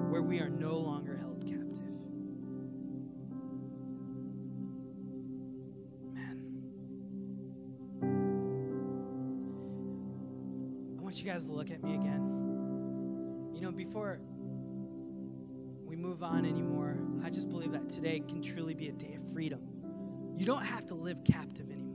where 0.10 0.22
we 0.22 0.40
are 0.40 0.48
no 0.48 0.78
longer 0.78 1.18
held 1.18 1.42
captive. 1.42 1.84
Amen. 6.08 6.42
I 10.98 11.04
want 11.04 11.20
you 11.22 11.30
guys 11.30 11.48
to 11.48 11.52
look 11.52 11.70
at 11.70 11.84
me 11.84 11.96
again. 11.96 13.52
You 13.54 13.60
know, 13.60 13.74
before 13.74 14.22
we 15.86 15.98
move 15.98 16.24
on 16.24 16.46
anymore, 16.46 16.98
I 17.26 17.30
just 17.30 17.50
believe 17.50 17.74
that 17.74 17.90
today 17.90 18.22
can 18.26 18.42
truly 18.42 18.74
be 18.74 18.88
a 18.88 18.94
day 18.94 19.16
of 19.16 19.34
freedom. 19.34 19.60
You 20.38 20.46
don't 20.46 20.64
have 20.64 20.86
to 20.86 20.96
live 20.96 21.26
captive 21.26 21.70
anymore. 21.70 21.87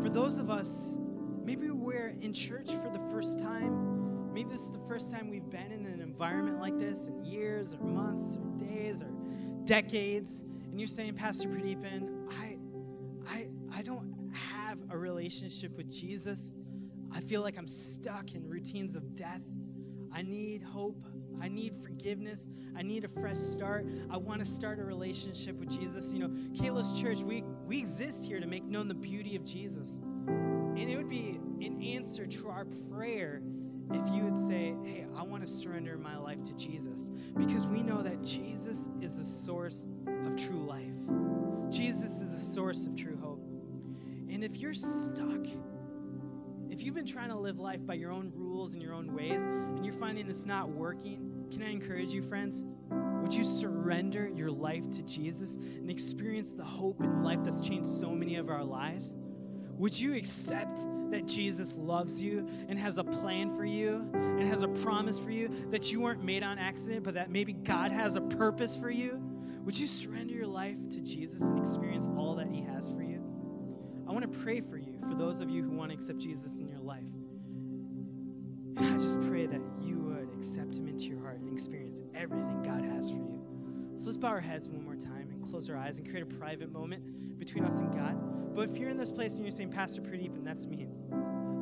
For 0.00 0.08
those 0.08 0.38
of 0.38 0.48
us, 0.48 0.96
maybe 1.44 1.70
we're 1.70 2.14
in 2.20 2.32
church 2.32 2.70
for 2.70 2.88
the 2.88 3.00
first 3.10 3.38
time. 3.38 4.32
Maybe 4.32 4.50
this 4.50 4.62
is 4.62 4.70
the 4.70 4.86
first 4.86 5.12
time 5.12 5.28
we've 5.28 5.50
been 5.50 5.72
in 5.72 5.86
an 5.86 6.00
environment 6.00 6.60
like 6.60 6.78
this 6.78 7.08
in 7.08 7.24
years 7.24 7.74
or 7.74 7.84
months 7.84 8.36
or 8.36 8.64
days 8.64 9.02
or 9.02 9.10
decades. 9.64 10.44
And 10.70 10.78
you're 10.78 10.86
saying, 10.86 11.14
Pastor 11.14 11.48
Pradeepan, 11.48 12.28
I, 12.30 12.58
I, 13.28 13.48
I 13.74 13.82
don't 13.82 14.32
have 14.32 14.78
a 14.90 14.96
relationship 14.96 15.76
with 15.76 15.90
Jesus. 15.90 16.52
I 17.12 17.20
feel 17.20 17.42
like 17.42 17.58
I'm 17.58 17.66
stuck 17.66 18.34
in 18.34 18.48
routines 18.48 18.94
of 18.94 19.16
death. 19.16 19.42
I 20.12 20.22
need 20.22 20.62
hope. 20.62 21.04
I 21.40 21.48
need 21.48 21.74
forgiveness. 21.80 22.48
I 22.76 22.82
need 22.82 23.04
a 23.04 23.08
fresh 23.08 23.38
start. 23.38 23.86
I 24.10 24.16
want 24.16 24.40
to 24.40 24.44
start 24.44 24.78
a 24.78 24.84
relationship 24.84 25.56
with 25.56 25.70
Jesus. 25.70 26.12
You 26.12 26.20
know, 26.20 26.28
Kayla's 26.54 27.00
Church, 27.00 27.22
we, 27.22 27.44
we 27.68 27.78
exist 27.78 28.24
here 28.24 28.40
to 28.40 28.46
make 28.46 28.64
known 28.64 28.88
the 28.88 28.94
beauty 28.94 29.36
of 29.36 29.44
Jesus. 29.44 30.00
And 30.26 30.78
it 30.78 30.96
would 30.96 31.10
be 31.10 31.38
an 31.60 31.82
answer 31.82 32.26
to 32.26 32.48
our 32.48 32.64
prayer 32.64 33.42
if 33.92 34.08
you 34.10 34.24
would 34.24 34.36
say, 34.36 34.74
Hey, 34.82 35.06
I 35.14 35.22
want 35.22 35.46
to 35.46 35.52
surrender 35.52 35.98
my 35.98 36.16
life 36.16 36.42
to 36.44 36.54
Jesus. 36.54 37.10
Because 37.36 37.66
we 37.66 37.82
know 37.82 38.02
that 38.02 38.22
Jesus 38.22 38.88
is 39.02 39.18
the 39.18 39.24
source 39.24 39.86
of 40.24 40.34
true 40.36 40.64
life, 40.64 41.70
Jesus 41.70 42.22
is 42.22 42.32
the 42.32 42.40
source 42.40 42.86
of 42.86 42.96
true 42.96 43.18
hope. 43.20 43.44
And 44.30 44.42
if 44.42 44.56
you're 44.56 44.74
stuck, 44.74 45.46
if 46.70 46.82
you've 46.82 46.94
been 46.94 47.06
trying 47.06 47.28
to 47.28 47.38
live 47.38 47.58
life 47.58 47.84
by 47.84 47.94
your 47.94 48.12
own 48.12 48.32
rules 48.34 48.72
and 48.72 48.82
your 48.82 48.94
own 48.94 49.14
ways, 49.14 49.42
and 49.42 49.84
you're 49.84 49.94
finding 49.94 50.26
this 50.26 50.46
not 50.46 50.70
working, 50.70 51.46
can 51.50 51.62
I 51.62 51.70
encourage 51.70 52.12
you, 52.12 52.22
friends? 52.22 52.64
Would 53.28 53.36
you 53.36 53.44
surrender 53.44 54.30
your 54.34 54.50
life 54.50 54.90
to 54.92 55.02
Jesus 55.02 55.56
and 55.56 55.90
experience 55.90 56.54
the 56.54 56.64
hope 56.64 57.02
and 57.02 57.22
life 57.22 57.40
that's 57.44 57.60
changed 57.60 57.86
so 57.86 58.08
many 58.08 58.36
of 58.36 58.48
our 58.48 58.64
lives? 58.64 59.16
Would 59.76 60.00
you 60.00 60.14
accept 60.14 60.78
that 61.10 61.26
Jesus 61.26 61.76
loves 61.76 62.22
you 62.22 62.48
and 62.70 62.78
has 62.78 62.96
a 62.96 63.04
plan 63.04 63.54
for 63.54 63.66
you 63.66 64.08
and 64.14 64.48
has 64.48 64.62
a 64.62 64.68
promise 64.68 65.18
for 65.18 65.30
you 65.30 65.50
that 65.70 65.92
you 65.92 66.00
weren't 66.00 66.24
made 66.24 66.42
on 66.42 66.58
accident, 66.58 67.04
but 67.04 67.12
that 67.12 67.28
maybe 67.30 67.52
God 67.52 67.92
has 67.92 68.16
a 68.16 68.22
purpose 68.22 68.78
for 68.78 68.88
you? 68.88 69.20
Would 69.62 69.78
you 69.78 69.86
surrender 69.86 70.32
your 70.32 70.46
life 70.46 70.78
to 70.92 71.02
Jesus 71.02 71.42
and 71.42 71.58
experience 71.58 72.08
all 72.16 72.34
that 72.36 72.46
He 72.46 72.62
has 72.62 72.88
for 72.88 73.02
you? 73.02 73.22
I 74.08 74.12
want 74.12 74.22
to 74.22 74.38
pray 74.38 74.62
for 74.62 74.78
you, 74.78 74.98
for 75.06 75.14
those 75.14 75.42
of 75.42 75.50
you 75.50 75.62
who 75.62 75.72
want 75.72 75.90
to 75.90 75.94
accept 75.94 76.18
Jesus 76.18 76.60
in 76.60 76.66
your 76.66 76.80
life. 76.80 77.04
And 78.78 78.94
I 78.94 78.98
just 78.98 79.20
pray 79.22 79.46
that 79.46 79.60
you 79.80 79.98
would 79.98 80.32
accept 80.36 80.76
Him 80.76 80.86
into 80.86 81.04
your 81.04 81.20
heart 81.20 81.40
and 81.40 81.52
experience 81.52 82.02
everything 82.14 82.62
God 82.62 82.84
has 82.84 83.10
for 83.10 83.16
you. 83.16 83.42
So 83.96 84.06
let's 84.06 84.16
bow 84.16 84.28
our 84.28 84.40
heads 84.40 84.68
one 84.68 84.84
more 84.84 84.94
time 84.94 85.28
and 85.32 85.42
close 85.42 85.68
our 85.68 85.76
eyes 85.76 85.98
and 85.98 86.08
create 86.08 86.22
a 86.22 86.26
private 86.26 86.70
moment 86.72 87.38
between 87.38 87.64
us 87.64 87.80
and 87.80 87.92
God. 87.92 88.54
But 88.54 88.70
if 88.70 88.76
you're 88.76 88.88
in 88.88 88.96
this 88.96 89.10
place 89.10 89.34
and 89.34 89.44
you're 89.44 89.50
saying, 89.50 89.72
Pastor 89.72 90.00
Pradeepan, 90.00 90.44
that's 90.44 90.66
me, 90.66 90.86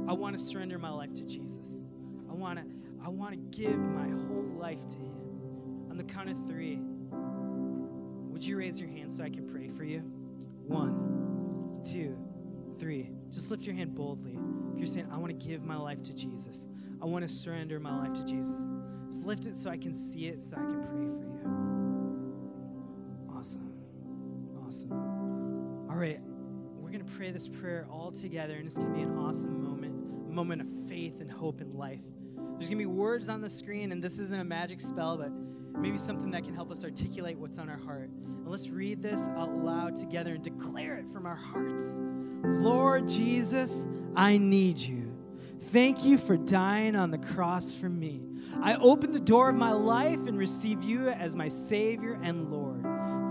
I 0.07 0.13
want 0.13 0.37
to 0.37 0.43
surrender 0.43 0.79
my 0.79 0.91
life 0.91 1.15
to 1.15 1.25
Jesus. 1.25 1.85
I 2.31 2.35
want 2.35 2.59
to, 2.59 2.65
I 3.03 3.09
want 3.09 3.33
to 3.33 3.59
give 3.59 3.79
my 3.79 4.09
whole 4.09 4.45
life 4.59 4.87
to 4.91 4.97
Him. 4.99 5.17
On 5.91 5.97
the 5.97 6.05
count 6.05 6.29
of 6.29 6.37
three, 6.47 6.79
would 8.31 8.45
you 8.45 8.59
raise 8.59 8.79
your 8.79 8.91
hand 8.91 9.11
so 9.11 9.23
I 9.23 9.31
can 9.31 9.49
pray 9.49 9.69
for 9.69 9.85
you? 9.85 10.01
One, 10.67 11.81
two, 11.83 12.19
three. 12.79 13.11
Just 13.37 13.51
lift 13.51 13.67
your 13.67 13.75
hand 13.77 13.95
boldly. 13.95 14.39
If 14.73 14.79
you're 14.79 14.87
saying, 14.87 15.09
I 15.13 15.19
want 15.19 15.29
to 15.39 15.47
give 15.47 15.63
my 15.63 15.77
life 15.77 16.03
to 16.05 16.15
Jesus, 16.15 16.67
I 17.03 17.05
want 17.05 17.23
to 17.29 17.29
surrender 17.29 17.79
my 17.79 17.95
life 17.95 18.15
to 18.15 18.25
Jesus. 18.25 18.63
Just 19.11 19.27
lift 19.27 19.45
it 19.45 19.55
so 19.55 19.69
I 19.69 19.77
can 19.77 19.93
see 19.93 20.29
it, 20.29 20.43
so 20.43 20.57
I 20.57 20.61
can 20.61 20.83
pray 20.87 21.05
for 21.19 21.27
you. 21.27 21.37
Awesome. 23.37 23.75
Awesome. 24.67 24.91
All 25.91 25.99
right. 25.99 26.19
We're 26.79 26.89
going 26.89 27.05
to 27.05 27.13
pray 27.13 27.31
this 27.31 27.47
prayer 27.47 27.87
all 27.91 28.11
together, 28.11 28.55
and 28.55 28.67
it's 28.67 28.79
going 28.79 28.89
to 28.89 28.95
be 28.95 29.03
an 29.03 29.19
awesome 29.19 29.63
moment, 29.63 29.93
a 30.31 30.33
moment 30.33 30.63
of 30.63 30.69
faith 30.89 31.21
and 31.21 31.31
hope 31.31 31.61
and 31.61 31.75
life. 31.75 32.01
There's 32.37 32.71
going 32.71 32.79
to 32.79 32.85
be 32.85 32.87
words 32.87 33.29
on 33.29 33.43
the 33.43 33.51
screen, 33.51 33.93
and 33.93 34.03
this 34.03 34.19
isn't 34.19 34.41
a 34.41 34.45
magic 34.45 34.81
spell, 34.81 35.19
but 35.19 35.31
maybe 35.79 35.99
something 35.99 36.31
that 36.31 36.45
can 36.45 36.55
help 36.55 36.71
us 36.73 36.85
articulate 36.85 37.37
what's 37.37 37.59
on 37.59 37.69
our 37.69 37.77
heart. 37.77 38.09
And 38.09 38.49
let's 38.49 38.71
read 38.71 39.03
this 39.03 39.29
out 39.37 39.55
loud 39.55 39.95
together 39.95 40.33
and 40.37 40.43
declare 40.43 40.97
it 40.97 41.07
from 41.11 41.27
our 41.27 41.37
hearts. 41.37 42.01
Lord 42.47 43.09
Jesus, 43.09 43.87
I 44.15 44.39
need 44.39 44.79
you. 44.79 45.13
Thank 45.73 46.05
you 46.05 46.17
for 46.17 46.37
dying 46.37 46.97
on 46.97 47.11
the 47.11 47.19
cross 47.19 47.75
for 47.75 47.89
me. 47.89 48.23
I 48.63 48.77
open 48.77 49.13
the 49.13 49.21
door 49.21 49.51
of 49.51 49.57
my 49.57 49.73
life 49.73 50.27
and 50.27 50.39
receive 50.39 50.83
you 50.83 51.09
as 51.09 51.37
my 51.37 51.49
Savior 51.49 52.19
and 52.23 52.51
Lord. 52.51 52.85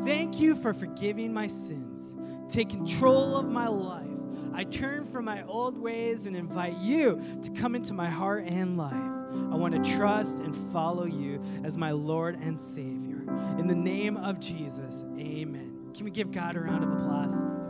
Thank 0.06 0.39
you 0.39 0.56
for 0.56 0.73
forgiving 0.73 1.34
my 1.34 1.47
sins. 1.47 2.15
Take 2.49 2.69
control 2.69 3.36
of 3.36 3.49
my 3.49 3.67
life. 3.67 4.06
I 4.54 4.63
turn 4.65 5.06
from 5.06 5.25
my 5.25 5.43
old 5.43 5.78
ways 5.78 6.28
and 6.28 6.36
invite 6.36 6.78
you 6.78 7.21
to 7.43 7.49
come 7.51 7.75
into 7.75 7.93
my 7.93 8.10
heart 8.10 8.45
and 8.45 8.78
life. 8.78 8.93
I 8.93 9.56
want 9.56 9.84
to 9.84 9.97
trust 9.97 10.39
and 10.39 10.56
follow 10.71 11.06
you 11.06 11.41
as 11.63 11.75
my 11.75 11.91
Lord 11.91 12.39
and 12.39 12.60
Savior. 12.60 13.23
In 13.58 13.67
the 13.67 13.75
name 13.75 14.15
of 14.17 14.39
Jesus, 14.39 15.04
amen. 15.17 15.91
Can 15.93 16.06
we 16.06 16.12
give 16.12 16.32
God 16.32 16.56
a 16.56 16.60
round 16.60 16.84
of 16.84 16.91
applause? 16.91 17.64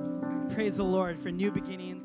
Praise 0.50 0.78
the 0.78 0.84
Lord 0.84 1.20
for 1.20 1.32
new 1.32 1.52
beginnings. 1.52 2.05